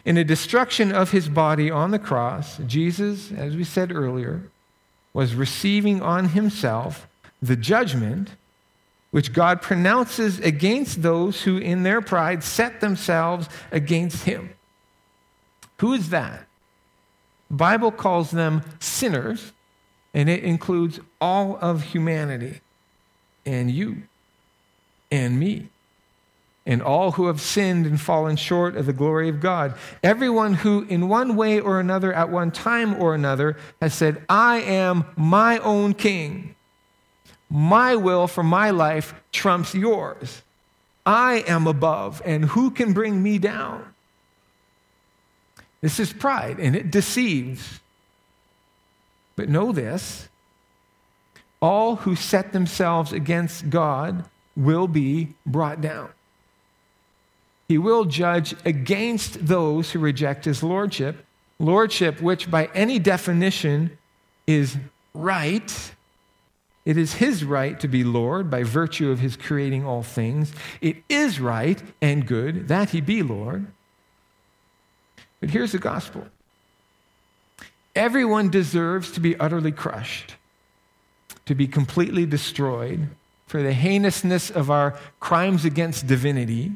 in 0.05 0.15
the 0.15 0.23
destruction 0.23 0.91
of 0.91 1.11
his 1.11 1.29
body 1.29 1.71
on 1.71 1.91
the 1.91 1.99
cross, 1.99 2.57
Jesus, 2.65 3.31
as 3.31 3.55
we 3.55 3.63
said 3.63 3.91
earlier, 3.91 4.49
was 5.13 5.35
receiving 5.35 6.01
on 6.01 6.29
himself 6.29 7.07
the 7.41 7.55
judgment 7.55 8.29
which 9.11 9.33
God 9.33 9.61
pronounces 9.61 10.39
against 10.39 11.01
those 11.01 11.43
who, 11.43 11.57
in 11.57 11.83
their 11.83 12.01
pride, 12.01 12.43
set 12.43 12.81
themselves 12.81 13.47
against 13.71 14.25
him. 14.25 14.53
Who 15.79 15.93
is 15.93 16.09
that? 16.09 16.45
The 17.49 17.55
Bible 17.55 17.91
calls 17.91 18.31
them 18.31 18.63
sinners, 18.79 19.53
and 20.13 20.29
it 20.29 20.43
includes 20.43 20.99
all 21.21 21.57
of 21.61 21.83
humanity, 21.83 22.59
and 23.45 23.71
you, 23.71 24.03
and 25.09 25.39
me 25.39 25.69
and 26.67 26.83
all 26.83 27.13
who 27.13 27.27
have 27.27 27.39
sinned 27.39 27.85
and 27.85 27.99
fallen 27.99 28.35
short 28.35 28.75
of 28.75 28.85
the 28.85 28.93
glory 28.93 29.29
of 29.29 29.39
God. 29.39 29.73
Everyone 30.03 30.53
who, 30.53 30.83
in 30.89 31.07
one 31.07 31.37
way 31.37 31.61
or 31.61 31.79
another, 31.79 32.11
at 32.11 32.29
one 32.29 32.51
time 32.51 33.01
or 33.01 33.15
another, 33.15 33.55
has 33.81 33.93
said, 33.93 34.23
I 34.27 34.57
am 34.57 35.05
my 35.15 35.59
own 35.59 35.93
king. 35.93 36.55
My 37.49 37.95
will 37.95 38.27
for 38.27 38.43
my 38.43 38.71
life 38.71 39.15
trumps 39.31 39.73
yours. 39.73 40.43
I 41.05 41.45
am 41.47 41.67
above, 41.67 42.21
and 42.25 42.43
who 42.43 42.69
can 42.69 42.91
bring 42.91 43.23
me 43.23 43.39
down? 43.39 43.93
This 45.79 46.01
is 46.01 46.11
pride, 46.11 46.59
and 46.59 46.75
it 46.75 46.91
deceives. 46.91 47.79
But 49.37 49.47
know 49.47 49.71
this 49.71 50.27
all 51.59 51.95
who 51.95 52.15
set 52.15 52.51
themselves 52.51 53.13
against 53.13 53.69
God 53.69 54.25
will 54.55 54.87
be 54.87 55.33
brought 55.45 55.81
down. 55.81 56.09
He 57.67 57.77
will 57.77 58.05
judge 58.05 58.55
against 58.65 59.45
those 59.45 59.91
who 59.91 59.99
reject 59.99 60.45
his 60.45 60.63
lordship, 60.63 61.25
lordship 61.59 62.21
which 62.21 62.49
by 62.49 62.69
any 62.73 62.97
definition 62.97 63.97
is 64.45 64.77
right. 65.13 65.93
It 66.85 66.95
is 66.95 67.15
his 67.15 67.43
right 67.43 67.77
to 67.81 67.87
be 67.89 68.05
Lord 68.05 68.49
by 68.49 68.63
virtue 68.63 69.11
of 69.11 69.19
his 69.19 69.35
creating 69.35 69.85
all 69.85 70.03
things. 70.03 70.53
It 70.79 70.97
is 71.09 71.41
right 71.41 71.81
and 72.01 72.25
good 72.25 72.69
that 72.69 72.91
he 72.91 73.01
be 73.01 73.21
Lord. 73.21 73.67
But 75.41 75.49
here's 75.49 75.73
the 75.73 75.77
gospel 75.77 76.25
everyone 77.95 78.49
deserves 78.49 79.11
to 79.11 79.19
be 79.19 79.35
utterly 79.37 79.73
crushed, 79.73 80.35
to 81.45 81.53
be 81.53 81.67
completely 81.67 82.25
destroyed 82.25 83.09
for 83.47 83.61
the 83.61 83.73
heinousness 83.73 84.49
of 84.49 84.71
our 84.71 84.97
crimes 85.19 85.65
against 85.65 86.07
divinity 86.07 86.73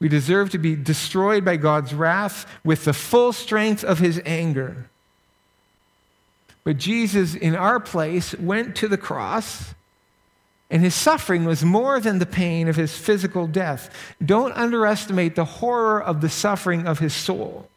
we 0.00 0.08
deserve 0.08 0.50
to 0.50 0.58
be 0.58 0.76
destroyed 0.76 1.44
by 1.44 1.56
God's 1.56 1.92
wrath 1.92 2.46
with 2.64 2.84
the 2.84 2.92
full 2.92 3.32
strength 3.32 3.82
of 3.84 3.98
his 3.98 4.20
anger. 4.24 4.88
But 6.64 6.76
Jesus, 6.76 7.34
in 7.34 7.56
our 7.56 7.80
place, 7.80 8.34
went 8.34 8.76
to 8.76 8.88
the 8.88 8.98
cross, 8.98 9.74
and 10.70 10.82
his 10.82 10.94
suffering 10.94 11.44
was 11.44 11.64
more 11.64 11.98
than 11.98 12.18
the 12.18 12.26
pain 12.26 12.68
of 12.68 12.76
his 12.76 12.96
physical 12.96 13.46
death. 13.46 14.14
Don't 14.24 14.52
underestimate 14.52 15.34
the 15.34 15.46
horror 15.46 16.02
of 16.02 16.20
the 16.20 16.28
suffering 16.28 16.86
of 16.86 16.98
his 16.98 17.14
soul. 17.14 17.68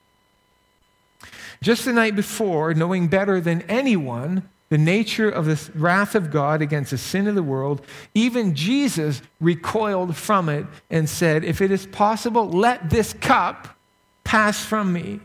Just 1.62 1.86
the 1.86 1.94
night 1.94 2.16
before, 2.16 2.74
knowing 2.74 3.08
better 3.08 3.40
than 3.40 3.62
anyone 3.64 4.50
the 4.72 4.78
nature 4.78 5.30
of 5.30 5.44
the 5.44 5.70
wrath 5.78 6.16
of 6.16 6.32
God 6.32 6.62
against 6.62 6.92
the 6.92 6.98
sin 6.98 7.28
of 7.28 7.36
the 7.36 7.44
world, 7.44 7.86
even 8.14 8.56
Jesus 8.56 9.22
recoiled 9.42 10.16
from 10.16 10.48
it 10.48 10.66
and 10.90 11.10
said, 11.10 11.44
If 11.44 11.60
it 11.60 11.72
is 11.72 11.86
possible, 11.88 12.50
let 12.50 12.90
this 12.90 13.12
cup 13.12 13.78
pass 14.24 14.64
from 14.64 14.94
me. 14.94 15.20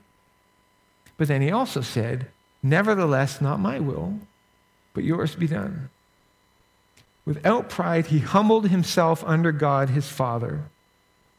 But 1.16 1.28
then 1.28 1.42
he 1.42 1.52
also 1.52 1.80
said, 1.80 2.26
Nevertheless, 2.60 3.40
not 3.40 3.60
my 3.60 3.78
will, 3.78 4.18
but 4.94 5.04
yours 5.04 5.36
be 5.36 5.46
done. 5.46 5.90
Without 7.24 7.70
pride, 7.70 8.06
he 8.06 8.18
humbled 8.18 8.68
himself 8.68 9.22
under 9.24 9.52
God 9.52 9.90
his 9.90 10.08
Father, 10.08 10.64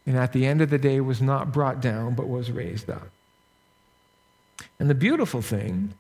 and 0.05 0.15
at 0.15 0.31
the 0.31 0.45
end 0.45 0.61
of 0.61 0.69
the 0.69 0.77
day 0.77 1.01
was 1.01 1.21
not 1.21 1.51
brought 1.51 1.81
down, 1.81 2.15
but 2.15 2.29
was 2.29 2.51
raised 2.51 2.89
up. 2.89 3.09
And 4.79 4.89
the 4.89 4.95
beautiful 4.95 5.41
thing 5.41 5.93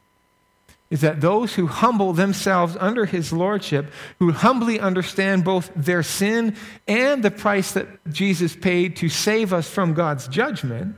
is 0.89 1.01
that 1.01 1.19
those 1.19 1.55
who 1.55 1.67
humble 1.67 2.13
themselves 2.13 2.77
under 2.79 3.05
his 3.05 3.33
lordship, 3.33 3.91
who 4.19 4.31
humbly 4.31 4.79
understand 4.79 5.43
both 5.43 5.69
their 5.75 6.01
sin 6.01 6.55
and 6.87 7.23
the 7.23 7.31
price 7.31 7.73
that 7.73 7.87
Jesus 8.09 8.55
paid 8.55 8.95
to 8.97 9.09
save 9.09 9.51
us 9.51 9.69
from 9.69 9.93
God's 9.93 10.27
judgment, 10.27 10.97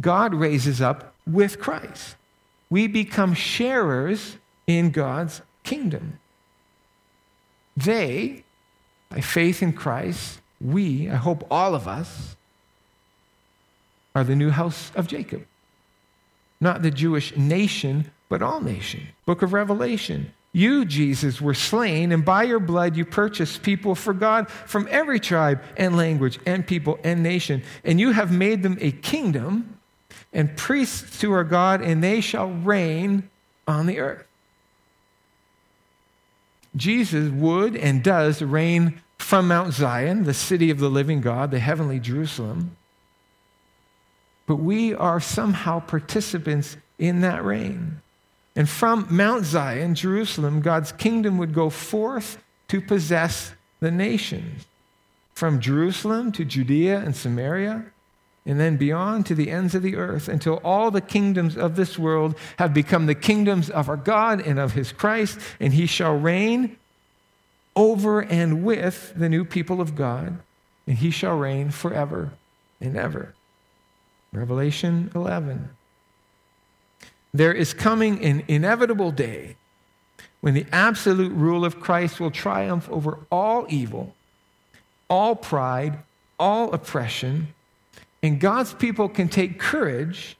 God 0.00 0.34
raises 0.34 0.80
up 0.80 1.14
with 1.26 1.60
Christ. 1.60 2.16
We 2.70 2.86
become 2.86 3.34
sharers 3.34 4.38
in 4.66 4.90
God's 4.90 5.42
kingdom. 5.62 6.18
They, 7.76 8.44
by 9.10 9.20
faith 9.20 9.62
in 9.62 9.74
Christ, 9.74 10.40
we, 10.60 11.10
I 11.10 11.16
hope 11.16 11.46
all 11.50 11.74
of 11.74 11.86
us, 11.86 12.36
are 14.14 14.24
the 14.24 14.36
new 14.36 14.50
house 14.50 14.90
of 14.94 15.06
Jacob. 15.06 15.46
Not 16.60 16.82
the 16.82 16.90
Jewish 16.90 17.36
nation 17.36 18.10
but 18.30 18.40
all 18.40 18.62
nations. 18.62 19.08
Book 19.26 19.42
of 19.42 19.52
Revelation. 19.52 20.32
You, 20.52 20.84
Jesus, 20.84 21.40
were 21.40 21.54
slain, 21.54 22.10
and 22.10 22.24
by 22.24 22.44
your 22.44 22.58
blood 22.58 22.96
you 22.96 23.04
purchased 23.04 23.62
people 23.62 23.94
for 23.94 24.14
God 24.14 24.50
from 24.50 24.88
every 24.90 25.20
tribe 25.20 25.62
and 25.76 25.96
language 25.96 26.40
and 26.46 26.66
people 26.66 26.98
and 27.04 27.22
nation. 27.22 27.62
And 27.84 28.00
you 28.00 28.12
have 28.12 28.32
made 28.32 28.62
them 28.62 28.78
a 28.80 28.92
kingdom 28.92 29.78
and 30.32 30.56
priests 30.56 31.20
to 31.20 31.32
our 31.32 31.44
God, 31.44 31.82
and 31.82 32.02
they 32.02 32.20
shall 32.20 32.50
reign 32.50 33.28
on 33.68 33.86
the 33.86 33.98
earth. 33.98 34.24
Jesus 36.74 37.30
would 37.30 37.76
and 37.76 38.02
does 38.02 38.42
reign 38.42 39.02
from 39.18 39.48
Mount 39.48 39.74
Zion, 39.74 40.24
the 40.24 40.34
city 40.34 40.70
of 40.70 40.78
the 40.78 40.88
living 40.88 41.20
God, 41.20 41.50
the 41.50 41.58
heavenly 41.58 41.98
Jerusalem. 41.98 42.76
But 44.46 44.56
we 44.56 44.94
are 44.94 45.20
somehow 45.20 45.80
participants 45.80 46.76
in 46.98 47.20
that 47.20 47.44
reign. 47.44 48.00
And 48.60 48.68
from 48.68 49.06
Mount 49.08 49.46
Zion, 49.46 49.94
Jerusalem, 49.94 50.60
God's 50.60 50.92
kingdom 50.92 51.38
would 51.38 51.54
go 51.54 51.70
forth 51.70 52.36
to 52.68 52.82
possess 52.82 53.54
the 53.80 53.90
nations. 53.90 54.66
From 55.32 55.60
Jerusalem 55.60 56.30
to 56.32 56.44
Judea 56.44 56.98
and 56.98 57.16
Samaria, 57.16 57.86
and 58.44 58.60
then 58.60 58.76
beyond 58.76 59.24
to 59.24 59.34
the 59.34 59.50
ends 59.50 59.74
of 59.74 59.82
the 59.82 59.96
earth, 59.96 60.28
until 60.28 60.60
all 60.62 60.90
the 60.90 61.00
kingdoms 61.00 61.56
of 61.56 61.74
this 61.74 61.98
world 61.98 62.34
have 62.58 62.74
become 62.74 63.06
the 63.06 63.14
kingdoms 63.14 63.70
of 63.70 63.88
our 63.88 63.96
God 63.96 64.42
and 64.46 64.58
of 64.58 64.74
his 64.74 64.92
Christ, 64.92 65.38
and 65.58 65.72
he 65.72 65.86
shall 65.86 66.18
reign 66.18 66.76
over 67.74 68.20
and 68.20 68.62
with 68.62 69.14
the 69.16 69.30
new 69.30 69.46
people 69.46 69.80
of 69.80 69.96
God, 69.96 70.38
and 70.86 70.98
he 70.98 71.10
shall 71.10 71.38
reign 71.38 71.70
forever 71.70 72.32
and 72.78 72.94
ever. 72.94 73.32
Revelation 74.34 75.10
11. 75.14 75.70
There 77.32 77.52
is 77.52 77.74
coming 77.74 78.24
an 78.24 78.44
inevitable 78.48 79.12
day 79.12 79.56
when 80.40 80.54
the 80.54 80.66
absolute 80.72 81.32
rule 81.32 81.64
of 81.64 81.80
Christ 81.80 82.18
will 82.18 82.30
triumph 82.30 82.88
over 82.90 83.20
all 83.30 83.66
evil, 83.68 84.14
all 85.08 85.36
pride, 85.36 85.98
all 86.38 86.72
oppression, 86.72 87.54
and 88.22 88.40
God's 88.40 88.74
people 88.74 89.08
can 89.08 89.28
take 89.28 89.58
courage 89.58 90.36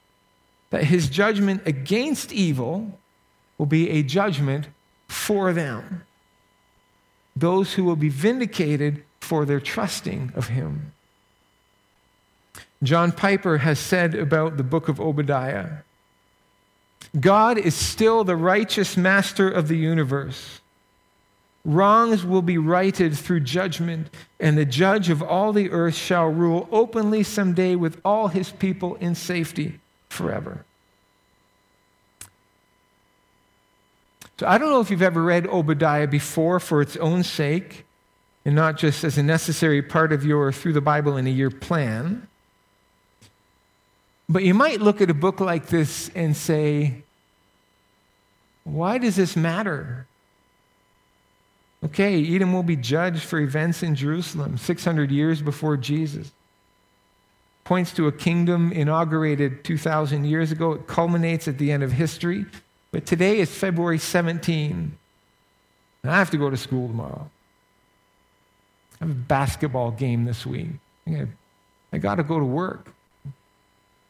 that 0.71 0.85
his 0.85 1.09
judgment 1.09 1.63
against 1.67 2.33
evil 2.33 2.99
will 3.59 3.67
be 3.67 3.91
a 3.91 4.03
judgment 4.03 4.69
for 5.09 5.53
them. 5.53 6.05
Those 7.37 7.75
who 7.75 7.85
will 7.85 7.97
be 7.97 8.09
vindicated 8.09 9.05
for 9.21 9.45
their 9.45 9.61
trusting 9.61 10.33
of 10.35 10.49
him. 10.49 10.93
John 12.83 13.13
Piper 13.13 13.59
has 13.59 13.79
said 13.79 14.15
about 14.15 14.57
the 14.57 14.63
book 14.63 14.89
of 14.89 15.01
Obadiah 15.01 15.83
God 17.19 17.59
is 17.59 17.75
still 17.75 18.25
the 18.25 18.37
righteous 18.37 18.97
master 18.97 19.51
of 19.51 19.69
the 19.69 19.77
universe. 19.77 20.61
Wrongs 21.65 22.25
will 22.25 22.43
be 22.43 22.57
righted 22.57 23.17
through 23.17 23.41
judgment, 23.41 24.09
and 24.39 24.57
the 24.57 24.65
judge 24.65 25.11
of 25.11 25.23
all 25.23 25.53
the 25.53 25.71
earth 25.71 25.95
shall 25.95 26.27
rule 26.27 26.69
openly 26.73 27.23
someday 27.23 27.75
with 27.75 28.01
all 28.05 28.29
his 28.29 28.51
people 28.51 28.95
in 28.97 29.15
safety 29.15 29.79
forever. 30.09 30.65
So 34.39 34.47
I 34.47 34.57
don't 34.57 34.71
know 34.71 34.81
if 34.81 34.91
you've 34.91 35.03
ever 35.03 35.23
read 35.23 35.47
Obadiah 35.47 36.07
before 36.07 36.61
for 36.61 36.81
its 36.81 36.97
own 36.97 37.25
sake 37.25 37.85
and 38.47 38.55
not 38.55 38.79
just 38.79 39.05
as 39.05 39.19
a 39.19 39.23
necessary 39.23 39.83
part 39.83 40.13
of 40.13 40.25
your 40.25 40.51
through 40.51 40.73
the 40.73 40.81
Bible 40.81 41.19
in 41.19 41.27
a 41.27 41.31
year 41.31 41.51
plan. 41.51 42.27
But 44.31 44.45
you 44.45 44.55
might 44.55 44.81
look 44.81 45.01
at 45.01 45.11
a 45.11 45.15
book 45.15 45.41
like 45.41 45.67
this 45.67 46.09
and 46.15 46.37
say, 46.37 47.03
why 48.63 48.97
does 48.97 49.17
this 49.17 49.35
matter? 49.35 50.07
Okay, 51.85 52.25
Edom 52.37 52.53
will 52.53 52.63
be 52.63 52.77
judged 52.77 53.25
for 53.25 53.41
events 53.41 53.83
in 53.83 53.97
Jerusalem 53.97 54.57
600 54.57 55.11
years 55.11 55.43
before 55.43 55.77
Jesus. 55.77 56.31
Points 57.65 57.93
to 57.95 58.07
a 58.07 58.13
kingdom 58.13 58.71
inaugurated 58.71 59.65
2,000 59.65 60.25
years 60.25 60.53
ago. 60.53 60.75
It 60.75 60.87
culminates 60.87 61.49
at 61.49 61.59
the 61.59 61.73
end 61.73 61.83
of 61.83 61.91
history. 61.91 62.47
But 62.93 63.07
today 63.07 63.41
is 63.41 63.53
February 63.53 63.99
17. 63.99 64.97
And 66.03 66.13
I 66.13 66.17
have 66.17 66.31
to 66.31 66.37
go 66.37 66.51
to 66.51 66.57
school 66.57 66.87
tomorrow. 66.87 67.29
I 69.01 69.07
have 69.07 69.11
a 69.11 69.15
basketball 69.15 69.91
game 69.91 70.25
this 70.25 70.47
week. 70.47 70.69
I 71.93 71.99
got 71.99 72.15
to 72.17 72.23
go 72.23 72.39
to 72.39 72.45
work. 72.45 72.93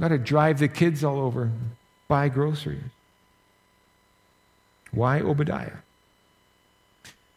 Got 0.00 0.08
to 0.08 0.18
drive 0.18 0.58
the 0.58 0.68
kids 0.68 1.04
all 1.04 1.20
over, 1.20 1.52
buy 2.08 2.30
groceries. 2.30 2.82
Why 4.92 5.20
Obadiah? 5.20 5.76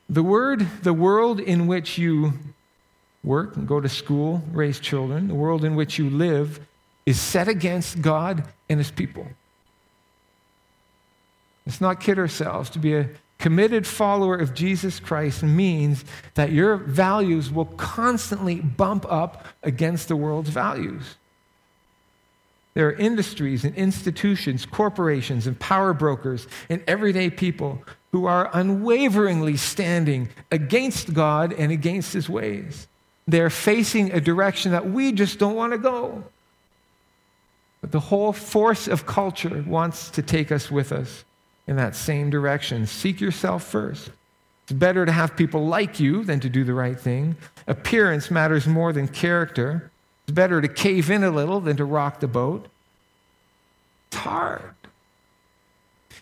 The 0.09 0.23
word, 0.23 0.65
the 0.81 0.93
world 0.93 1.39
in 1.39 1.67
which 1.67 1.97
you 1.97 2.33
work 3.23 3.55
and 3.57 3.67
go 3.67 3.79
to 3.79 3.89
school, 3.89 4.43
raise 4.51 4.79
children, 4.79 5.27
the 5.27 5.35
world 5.35 5.65
in 5.65 5.75
which 5.75 5.97
you 5.97 6.09
live 6.09 6.61
is 7.05 7.19
set 7.19 7.47
against 7.47 8.01
God 8.01 8.45
and 8.69 8.79
his 8.79 8.91
people. 8.91 9.27
Let's 11.65 11.81
not 11.81 11.99
kid 11.99 12.17
ourselves. 12.17 12.69
To 12.71 12.79
be 12.79 12.95
a 12.95 13.09
committed 13.39 13.85
follower 13.85 14.35
of 14.37 14.53
Jesus 14.53 14.99
Christ 14.99 15.43
means 15.43 16.03
that 16.35 16.51
your 16.51 16.77
values 16.77 17.51
will 17.51 17.65
constantly 17.65 18.55
bump 18.55 19.05
up 19.09 19.45
against 19.63 20.07
the 20.07 20.15
world's 20.15 20.49
values. 20.49 21.15
There 22.73 22.87
are 22.87 22.93
industries 22.93 23.63
and 23.63 23.75
institutions, 23.75 24.65
corporations 24.65 25.45
and 25.45 25.59
power 25.59 25.93
brokers 25.93 26.47
and 26.69 26.83
everyday 26.87 27.29
people 27.29 27.83
who 28.11 28.25
are 28.25 28.49
unwaveringly 28.53 29.57
standing 29.57 30.29
against 30.51 31.13
God 31.13 31.53
and 31.53 31.71
against 31.71 32.13
his 32.13 32.29
ways. 32.29 32.87
They're 33.27 33.49
facing 33.49 34.11
a 34.11 34.21
direction 34.21 34.71
that 34.71 34.89
we 34.89 35.11
just 35.11 35.39
don't 35.39 35.55
want 35.55 35.73
to 35.73 35.77
go. 35.77 36.23
But 37.81 37.91
the 37.91 37.99
whole 37.99 38.33
force 38.33 38.87
of 38.87 39.05
culture 39.05 39.63
wants 39.67 40.09
to 40.11 40.21
take 40.21 40.51
us 40.51 40.71
with 40.71 40.91
us 40.91 41.25
in 41.67 41.75
that 41.77 41.95
same 41.95 42.29
direction. 42.29 42.85
Seek 42.85 43.21
yourself 43.21 43.63
first. 43.63 44.09
It's 44.63 44.71
better 44.71 45.05
to 45.05 45.11
have 45.11 45.35
people 45.35 45.67
like 45.67 45.99
you 45.99 46.23
than 46.23 46.39
to 46.39 46.49
do 46.49 46.63
the 46.63 46.73
right 46.73 46.99
thing. 46.99 47.35
Appearance 47.67 48.31
matters 48.31 48.67
more 48.67 48.93
than 48.93 49.07
character. 49.07 49.91
Better 50.33 50.61
to 50.61 50.67
cave 50.67 51.11
in 51.11 51.23
a 51.23 51.29
little 51.29 51.59
than 51.59 51.77
to 51.77 51.85
rock 51.85 52.19
the 52.19 52.27
boat. 52.27 52.67
It's 54.07 54.17
hard. 54.17 54.73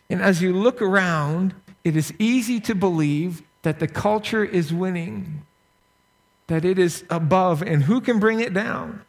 And 0.10 0.22
as 0.22 0.42
you 0.42 0.54
look 0.54 0.82
around, 0.82 1.54
it 1.84 1.96
is 1.96 2.14
easy 2.20 2.60
to 2.62 2.76
believe 2.76 3.42
that 3.62 3.80
the 3.80 3.88
culture 3.88 4.44
is 4.44 4.74
winning, 4.74 5.44
that 6.48 6.66
it 6.66 6.78
is 6.78 7.06
above, 7.10 7.62
and 7.62 7.84
who 7.84 8.02
can 8.02 8.20
bring 8.20 8.40
it 8.42 8.54
down? 8.54 9.04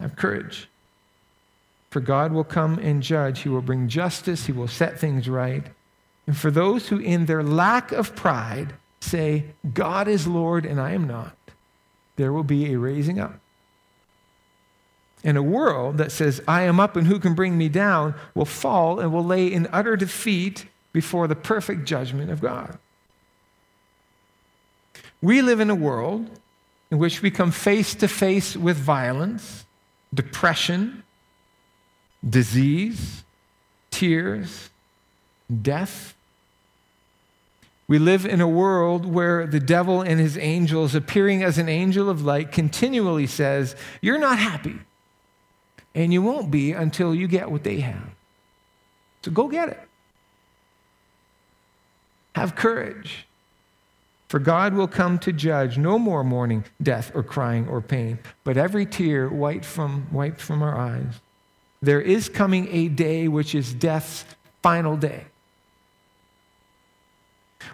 Have 0.00 0.16
courage. 0.16 0.68
For 1.90 2.00
God 2.00 2.32
will 2.32 2.44
come 2.44 2.78
and 2.78 3.02
judge. 3.02 3.40
He 3.40 3.48
will 3.48 3.62
bring 3.62 3.88
justice. 3.88 4.46
He 4.46 4.52
will 4.52 4.68
set 4.68 4.98
things 4.98 5.28
right. 5.28 5.66
And 6.26 6.36
for 6.36 6.50
those 6.50 6.88
who, 6.88 6.98
in 6.98 7.26
their 7.26 7.42
lack 7.42 7.92
of 7.92 8.14
pride, 8.14 8.74
say, 9.00 9.46
God 9.74 10.08
is 10.08 10.26
Lord 10.26 10.64
and 10.64 10.80
I 10.80 10.92
am 10.92 11.06
not, 11.06 11.36
there 12.22 12.32
will 12.32 12.44
be 12.44 12.72
a 12.72 12.78
raising 12.78 13.18
up. 13.18 13.40
And 15.24 15.36
a 15.36 15.42
world 15.42 15.98
that 15.98 16.12
says, 16.12 16.40
I 16.46 16.62
am 16.62 16.78
up 16.78 16.94
and 16.94 17.08
who 17.08 17.18
can 17.18 17.34
bring 17.34 17.58
me 17.58 17.68
down, 17.68 18.14
will 18.32 18.44
fall 18.44 19.00
and 19.00 19.12
will 19.12 19.24
lay 19.24 19.52
in 19.52 19.68
utter 19.72 19.96
defeat 19.96 20.66
before 20.92 21.26
the 21.26 21.34
perfect 21.34 21.84
judgment 21.84 22.30
of 22.30 22.40
God. 22.40 22.78
We 25.20 25.42
live 25.42 25.58
in 25.58 25.68
a 25.68 25.74
world 25.74 26.30
in 26.92 26.98
which 26.98 27.22
we 27.22 27.30
come 27.30 27.50
face 27.50 27.92
to 27.96 28.06
face 28.06 28.56
with 28.56 28.76
violence, 28.76 29.64
depression, 30.14 31.02
disease, 32.28 33.24
tears, 33.90 34.70
death. 35.60 36.14
We 37.92 37.98
live 37.98 38.24
in 38.24 38.40
a 38.40 38.48
world 38.48 39.04
where 39.04 39.46
the 39.46 39.60
devil 39.60 40.00
and 40.00 40.18
his 40.18 40.38
angels, 40.38 40.94
appearing 40.94 41.42
as 41.42 41.58
an 41.58 41.68
angel 41.68 42.08
of 42.08 42.24
light, 42.24 42.50
continually 42.50 43.26
says, 43.26 43.76
You're 44.00 44.16
not 44.16 44.38
happy. 44.38 44.78
And 45.94 46.10
you 46.10 46.22
won't 46.22 46.50
be 46.50 46.72
until 46.72 47.14
you 47.14 47.28
get 47.28 47.50
what 47.50 47.64
they 47.64 47.80
have. 47.80 48.14
So 49.20 49.30
go 49.30 49.46
get 49.46 49.68
it. 49.68 49.80
Have 52.34 52.54
courage. 52.54 53.26
For 54.26 54.38
God 54.38 54.72
will 54.72 54.88
come 54.88 55.18
to 55.18 55.30
judge 55.30 55.76
no 55.76 55.98
more 55.98 56.24
mourning, 56.24 56.64
death, 56.82 57.12
or 57.14 57.22
crying, 57.22 57.68
or 57.68 57.82
pain, 57.82 58.20
but 58.42 58.56
every 58.56 58.86
tear 58.86 59.28
wiped 59.28 59.66
from, 59.66 60.06
wiped 60.10 60.40
from 60.40 60.62
our 60.62 60.78
eyes. 60.78 61.20
There 61.82 62.00
is 62.00 62.30
coming 62.30 62.68
a 62.70 62.88
day 62.88 63.28
which 63.28 63.54
is 63.54 63.74
death's 63.74 64.24
final 64.62 64.96
day. 64.96 65.26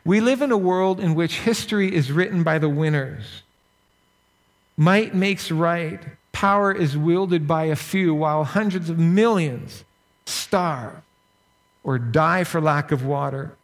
We 0.05 0.21
live 0.21 0.43
in 0.43 0.53
a 0.53 0.57
world 0.57 1.01
in 1.01 1.15
which 1.15 1.41
history 1.41 1.95
is 1.95 2.13
written 2.13 2.43
by 2.43 2.59
the 2.59 2.69
winners. 2.69 3.43
Might 4.77 5.15
makes 5.15 5.51
right. 5.51 6.01
Power 6.33 6.73
is 6.73 6.97
wielded 6.97 7.49
by 7.49 7.65
a 7.65 7.77
few 7.77 8.15
while 8.15 8.45
hundreds 8.45 8.89
of 8.91 8.99
millions 8.99 9.85
starve 10.27 11.03
or 11.83 11.99
die 11.99 12.45
for 12.45 12.61
lack 12.61 12.93
of 12.93 13.05
water 13.05 13.57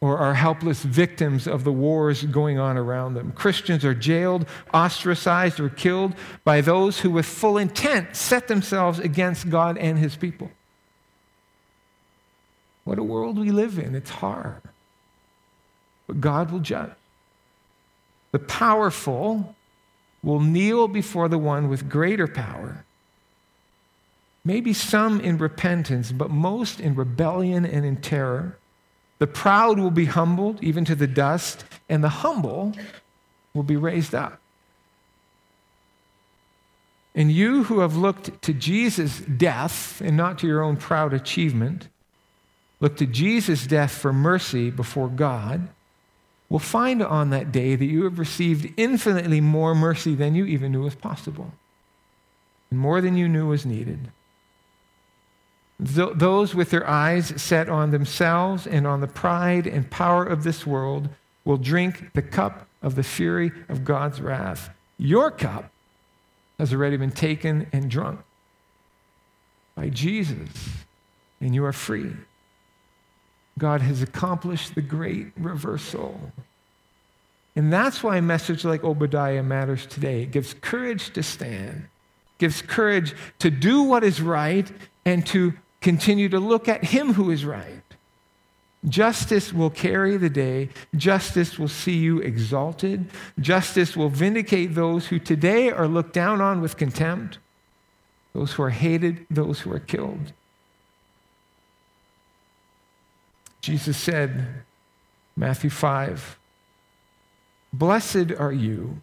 or 0.00 0.18
are 0.18 0.34
helpless 0.34 0.82
victims 0.82 1.46
of 1.46 1.64
the 1.64 1.72
wars 1.72 2.22
going 2.24 2.58
on 2.58 2.76
around 2.76 3.14
them. 3.14 3.32
Christians 3.32 3.84
are 3.84 3.94
jailed, 3.94 4.46
ostracized, 4.74 5.58
or 5.58 5.68
killed 5.68 6.14
by 6.44 6.60
those 6.60 7.00
who, 7.00 7.10
with 7.10 7.26
full 7.26 7.56
intent, 7.56 8.14
set 8.14 8.46
themselves 8.46 8.98
against 8.98 9.48
God 9.48 9.78
and 9.78 9.98
his 9.98 10.14
people. 10.14 10.50
What 12.84 12.98
a 12.98 13.02
world 13.02 13.38
we 13.38 13.50
live 13.50 13.78
in. 13.78 13.94
It's 13.94 14.10
hard. 14.10 14.60
But 16.06 16.20
God 16.20 16.50
will 16.50 16.60
judge. 16.60 16.92
The 18.32 18.38
powerful 18.38 19.54
will 20.22 20.40
kneel 20.40 20.88
before 20.88 21.28
the 21.28 21.38
one 21.38 21.68
with 21.68 21.88
greater 21.88 22.26
power. 22.26 22.84
Maybe 24.44 24.72
some 24.72 25.20
in 25.20 25.38
repentance, 25.38 26.12
but 26.12 26.30
most 26.30 26.78
in 26.80 26.94
rebellion 26.94 27.64
and 27.64 27.84
in 27.84 27.96
terror. 27.96 28.58
The 29.18 29.26
proud 29.26 29.78
will 29.78 29.90
be 29.90 30.04
humbled, 30.04 30.62
even 30.62 30.84
to 30.84 30.94
the 30.94 31.06
dust, 31.06 31.64
and 31.88 32.04
the 32.04 32.08
humble 32.08 32.74
will 33.54 33.62
be 33.62 33.76
raised 33.76 34.14
up. 34.14 34.40
And 37.14 37.32
you 37.32 37.64
who 37.64 37.80
have 37.80 37.96
looked 37.96 38.42
to 38.42 38.52
Jesus' 38.52 39.20
death 39.20 40.02
and 40.02 40.16
not 40.16 40.38
to 40.40 40.46
your 40.46 40.62
own 40.62 40.76
proud 40.76 41.14
achievement, 41.14 41.88
look 42.78 42.98
to 42.98 43.06
Jesus' 43.06 43.66
death 43.66 43.92
for 43.92 44.12
mercy 44.12 44.70
before 44.70 45.08
God, 45.08 45.68
will 46.48 46.58
find 46.58 47.02
on 47.02 47.30
that 47.30 47.50
day 47.50 47.74
that 47.74 47.84
you 47.84 48.04
have 48.04 48.18
received 48.18 48.72
infinitely 48.76 49.40
more 49.40 49.74
mercy 49.74 50.14
than 50.14 50.34
you 50.34 50.44
even 50.44 50.72
knew 50.72 50.82
was 50.82 50.94
possible, 50.94 51.52
and 52.70 52.78
more 52.78 53.00
than 53.00 53.16
you 53.16 53.28
knew 53.28 53.48
was 53.48 53.66
needed. 53.66 54.10
Those 55.78 56.54
with 56.54 56.70
their 56.70 56.88
eyes 56.88 57.34
set 57.36 57.68
on 57.68 57.90
themselves 57.90 58.66
and 58.66 58.86
on 58.86 59.00
the 59.00 59.06
pride 59.06 59.66
and 59.66 59.90
power 59.90 60.24
of 60.24 60.42
this 60.42 60.66
world 60.66 61.10
will 61.44 61.58
drink 61.58 62.12
the 62.14 62.22
cup 62.22 62.66
of 62.82 62.94
the 62.94 63.02
fury 63.02 63.52
of 63.68 63.84
God's 63.84 64.20
wrath. 64.20 64.70
Your 64.96 65.30
cup 65.30 65.70
has 66.58 66.72
already 66.72 66.96
been 66.96 67.10
taken 67.10 67.66
and 67.72 67.90
drunk 67.90 68.20
by 69.74 69.90
Jesus, 69.90 70.48
and 71.40 71.54
you 71.54 71.64
are 71.64 71.72
free. 71.72 72.12
God 73.58 73.80
has 73.80 74.02
accomplished 74.02 74.74
the 74.74 74.82
great 74.82 75.28
reversal. 75.36 76.32
And 77.54 77.72
that's 77.72 78.02
why 78.02 78.18
a 78.18 78.22
message 78.22 78.64
like 78.64 78.84
Obadiah 78.84 79.42
matters 79.42 79.86
today. 79.86 80.22
It 80.22 80.30
gives 80.30 80.54
courage 80.54 81.12
to 81.14 81.22
stand, 81.22 81.88
gives 82.38 82.60
courage 82.60 83.14
to 83.38 83.50
do 83.50 83.82
what 83.82 84.04
is 84.04 84.20
right, 84.20 84.70
and 85.06 85.26
to 85.28 85.54
continue 85.80 86.28
to 86.28 86.38
look 86.38 86.68
at 86.68 86.84
him 86.84 87.14
who 87.14 87.30
is 87.30 87.44
right. 87.44 87.82
Justice 88.86 89.52
will 89.52 89.70
carry 89.70 90.16
the 90.16 90.28
day. 90.28 90.68
Justice 90.94 91.58
will 91.58 91.68
see 91.68 91.96
you 91.96 92.18
exalted. 92.18 93.08
Justice 93.40 93.96
will 93.96 94.10
vindicate 94.10 94.74
those 94.74 95.06
who 95.06 95.18
today 95.18 95.70
are 95.70 95.88
looked 95.88 96.12
down 96.12 96.40
on 96.40 96.60
with 96.60 96.76
contempt, 96.76 97.38
those 98.32 98.52
who 98.52 98.62
are 98.62 98.70
hated, 98.70 99.26
those 99.30 99.60
who 99.60 99.72
are 99.72 99.80
killed. 99.80 100.32
Jesus 103.66 103.96
said, 103.96 104.62
Matthew 105.34 105.70
5, 105.70 106.38
Blessed 107.72 108.30
are 108.38 108.52
you 108.52 109.02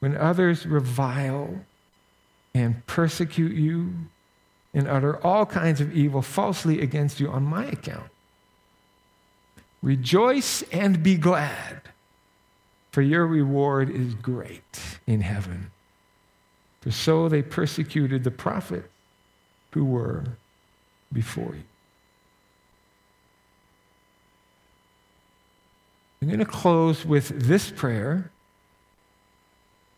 when 0.00 0.16
others 0.16 0.66
revile 0.66 1.60
and 2.52 2.84
persecute 2.88 3.54
you 3.54 3.94
and 4.74 4.88
utter 4.88 5.24
all 5.24 5.46
kinds 5.46 5.80
of 5.80 5.96
evil 5.96 6.20
falsely 6.20 6.80
against 6.80 7.20
you 7.20 7.28
on 7.28 7.44
my 7.44 7.66
account. 7.66 8.10
Rejoice 9.84 10.62
and 10.72 11.00
be 11.00 11.16
glad, 11.16 11.80
for 12.90 13.02
your 13.02 13.24
reward 13.24 13.88
is 13.88 14.14
great 14.14 14.98
in 15.06 15.20
heaven. 15.20 15.70
For 16.80 16.90
so 16.90 17.28
they 17.28 17.42
persecuted 17.42 18.24
the 18.24 18.32
prophets 18.32 18.88
who 19.70 19.84
were 19.84 20.24
before 21.12 21.54
you. 21.54 21.62
I'm 26.22 26.28
going 26.28 26.38
to 26.38 26.46
close 26.46 27.04
with 27.04 27.28
this 27.46 27.70
prayer, 27.70 28.30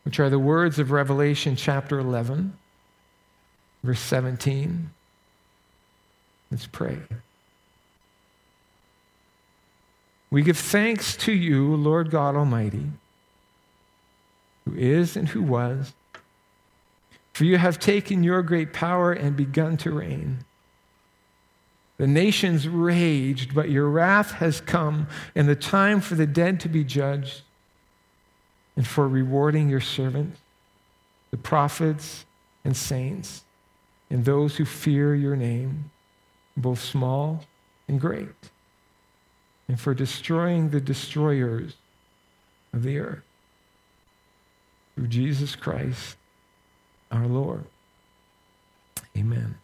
which 0.05 0.18
are 0.18 0.31
the 0.31 0.39
words 0.39 0.81
of 0.81 0.91
Revelation 0.91 1.55
chapter 1.55 2.01
11 2.01 2.55
verse 3.85 4.01
17. 4.01 4.91
Let's 6.51 6.66
pray. 6.66 6.99
We 10.31 10.43
give 10.43 10.59
thanks 10.59 11.16
to 11.18 11.33
you, 11.33 11.77
Lord 11.77 12.11
God 12.11 12.35
Almighty, 12.35 12.87
who 14.64 14.75
is 14.77 15.16
and 15.16 15.29
who 15.29 15.43
was, 15.43 15.93
for 17.33 17.45
you 17.45 17.59
have 17.59 17.79
taken 17.79 18.25
your 18.25 18.43
great 18.43 18.72
power 18.72 19.12
and 19.12 19.37
begun 19.37 19.77
to 19.79 19.93
reign. 19.93 20.45
The 21.97 22.07
nations 22.07 22.66
raged, 22.66 23.55
but 23.55 23.70
your 23.70 23.88
wrath 23.88 24.32
has 24.32 24.61
come, 24.61 25.07
and 25.34 25.49
the 25.49 25.55
time 25.55 26.01
for 26.01 26.16
the 26.16 26.26
dead 26.26 26.59
to 26.61 26.68
be 26.68 26.82
judged, 26.82 27.42
and 28.76 28.86
for 28.86 29.07
rewarding 29.07 29.68
your 29.68 29.80
servants, 29.80 30.40
the 31.30 31.36
prophets 31.36 32.24
and 32.64 32.76
saints, 32.76 33.45
and 34.11 34.24
those 34.24 34.57
who 34.57 34.64
fear 34.64 35.14
your 35.14 35.36
name, 35.36 35.90
both 36.57 36.80
small 36.80 37.45
and 37.86 38.01
great, 38.01 38.51
and 39.68 39.78
for 39.78 39.95
destroying 39.95 40.70
the 40.70 40.80
destroyers 40.80 41.76
of 42.72 42.82
the 42.82 42.99
earth. 42.99 43.22
Through 44.95 45.09
Jesus 45.09 45.55
Christ 45.55 46.16
our 47.11 47.26
Lord. 47.26 47.64
Amen. 49.16 49.57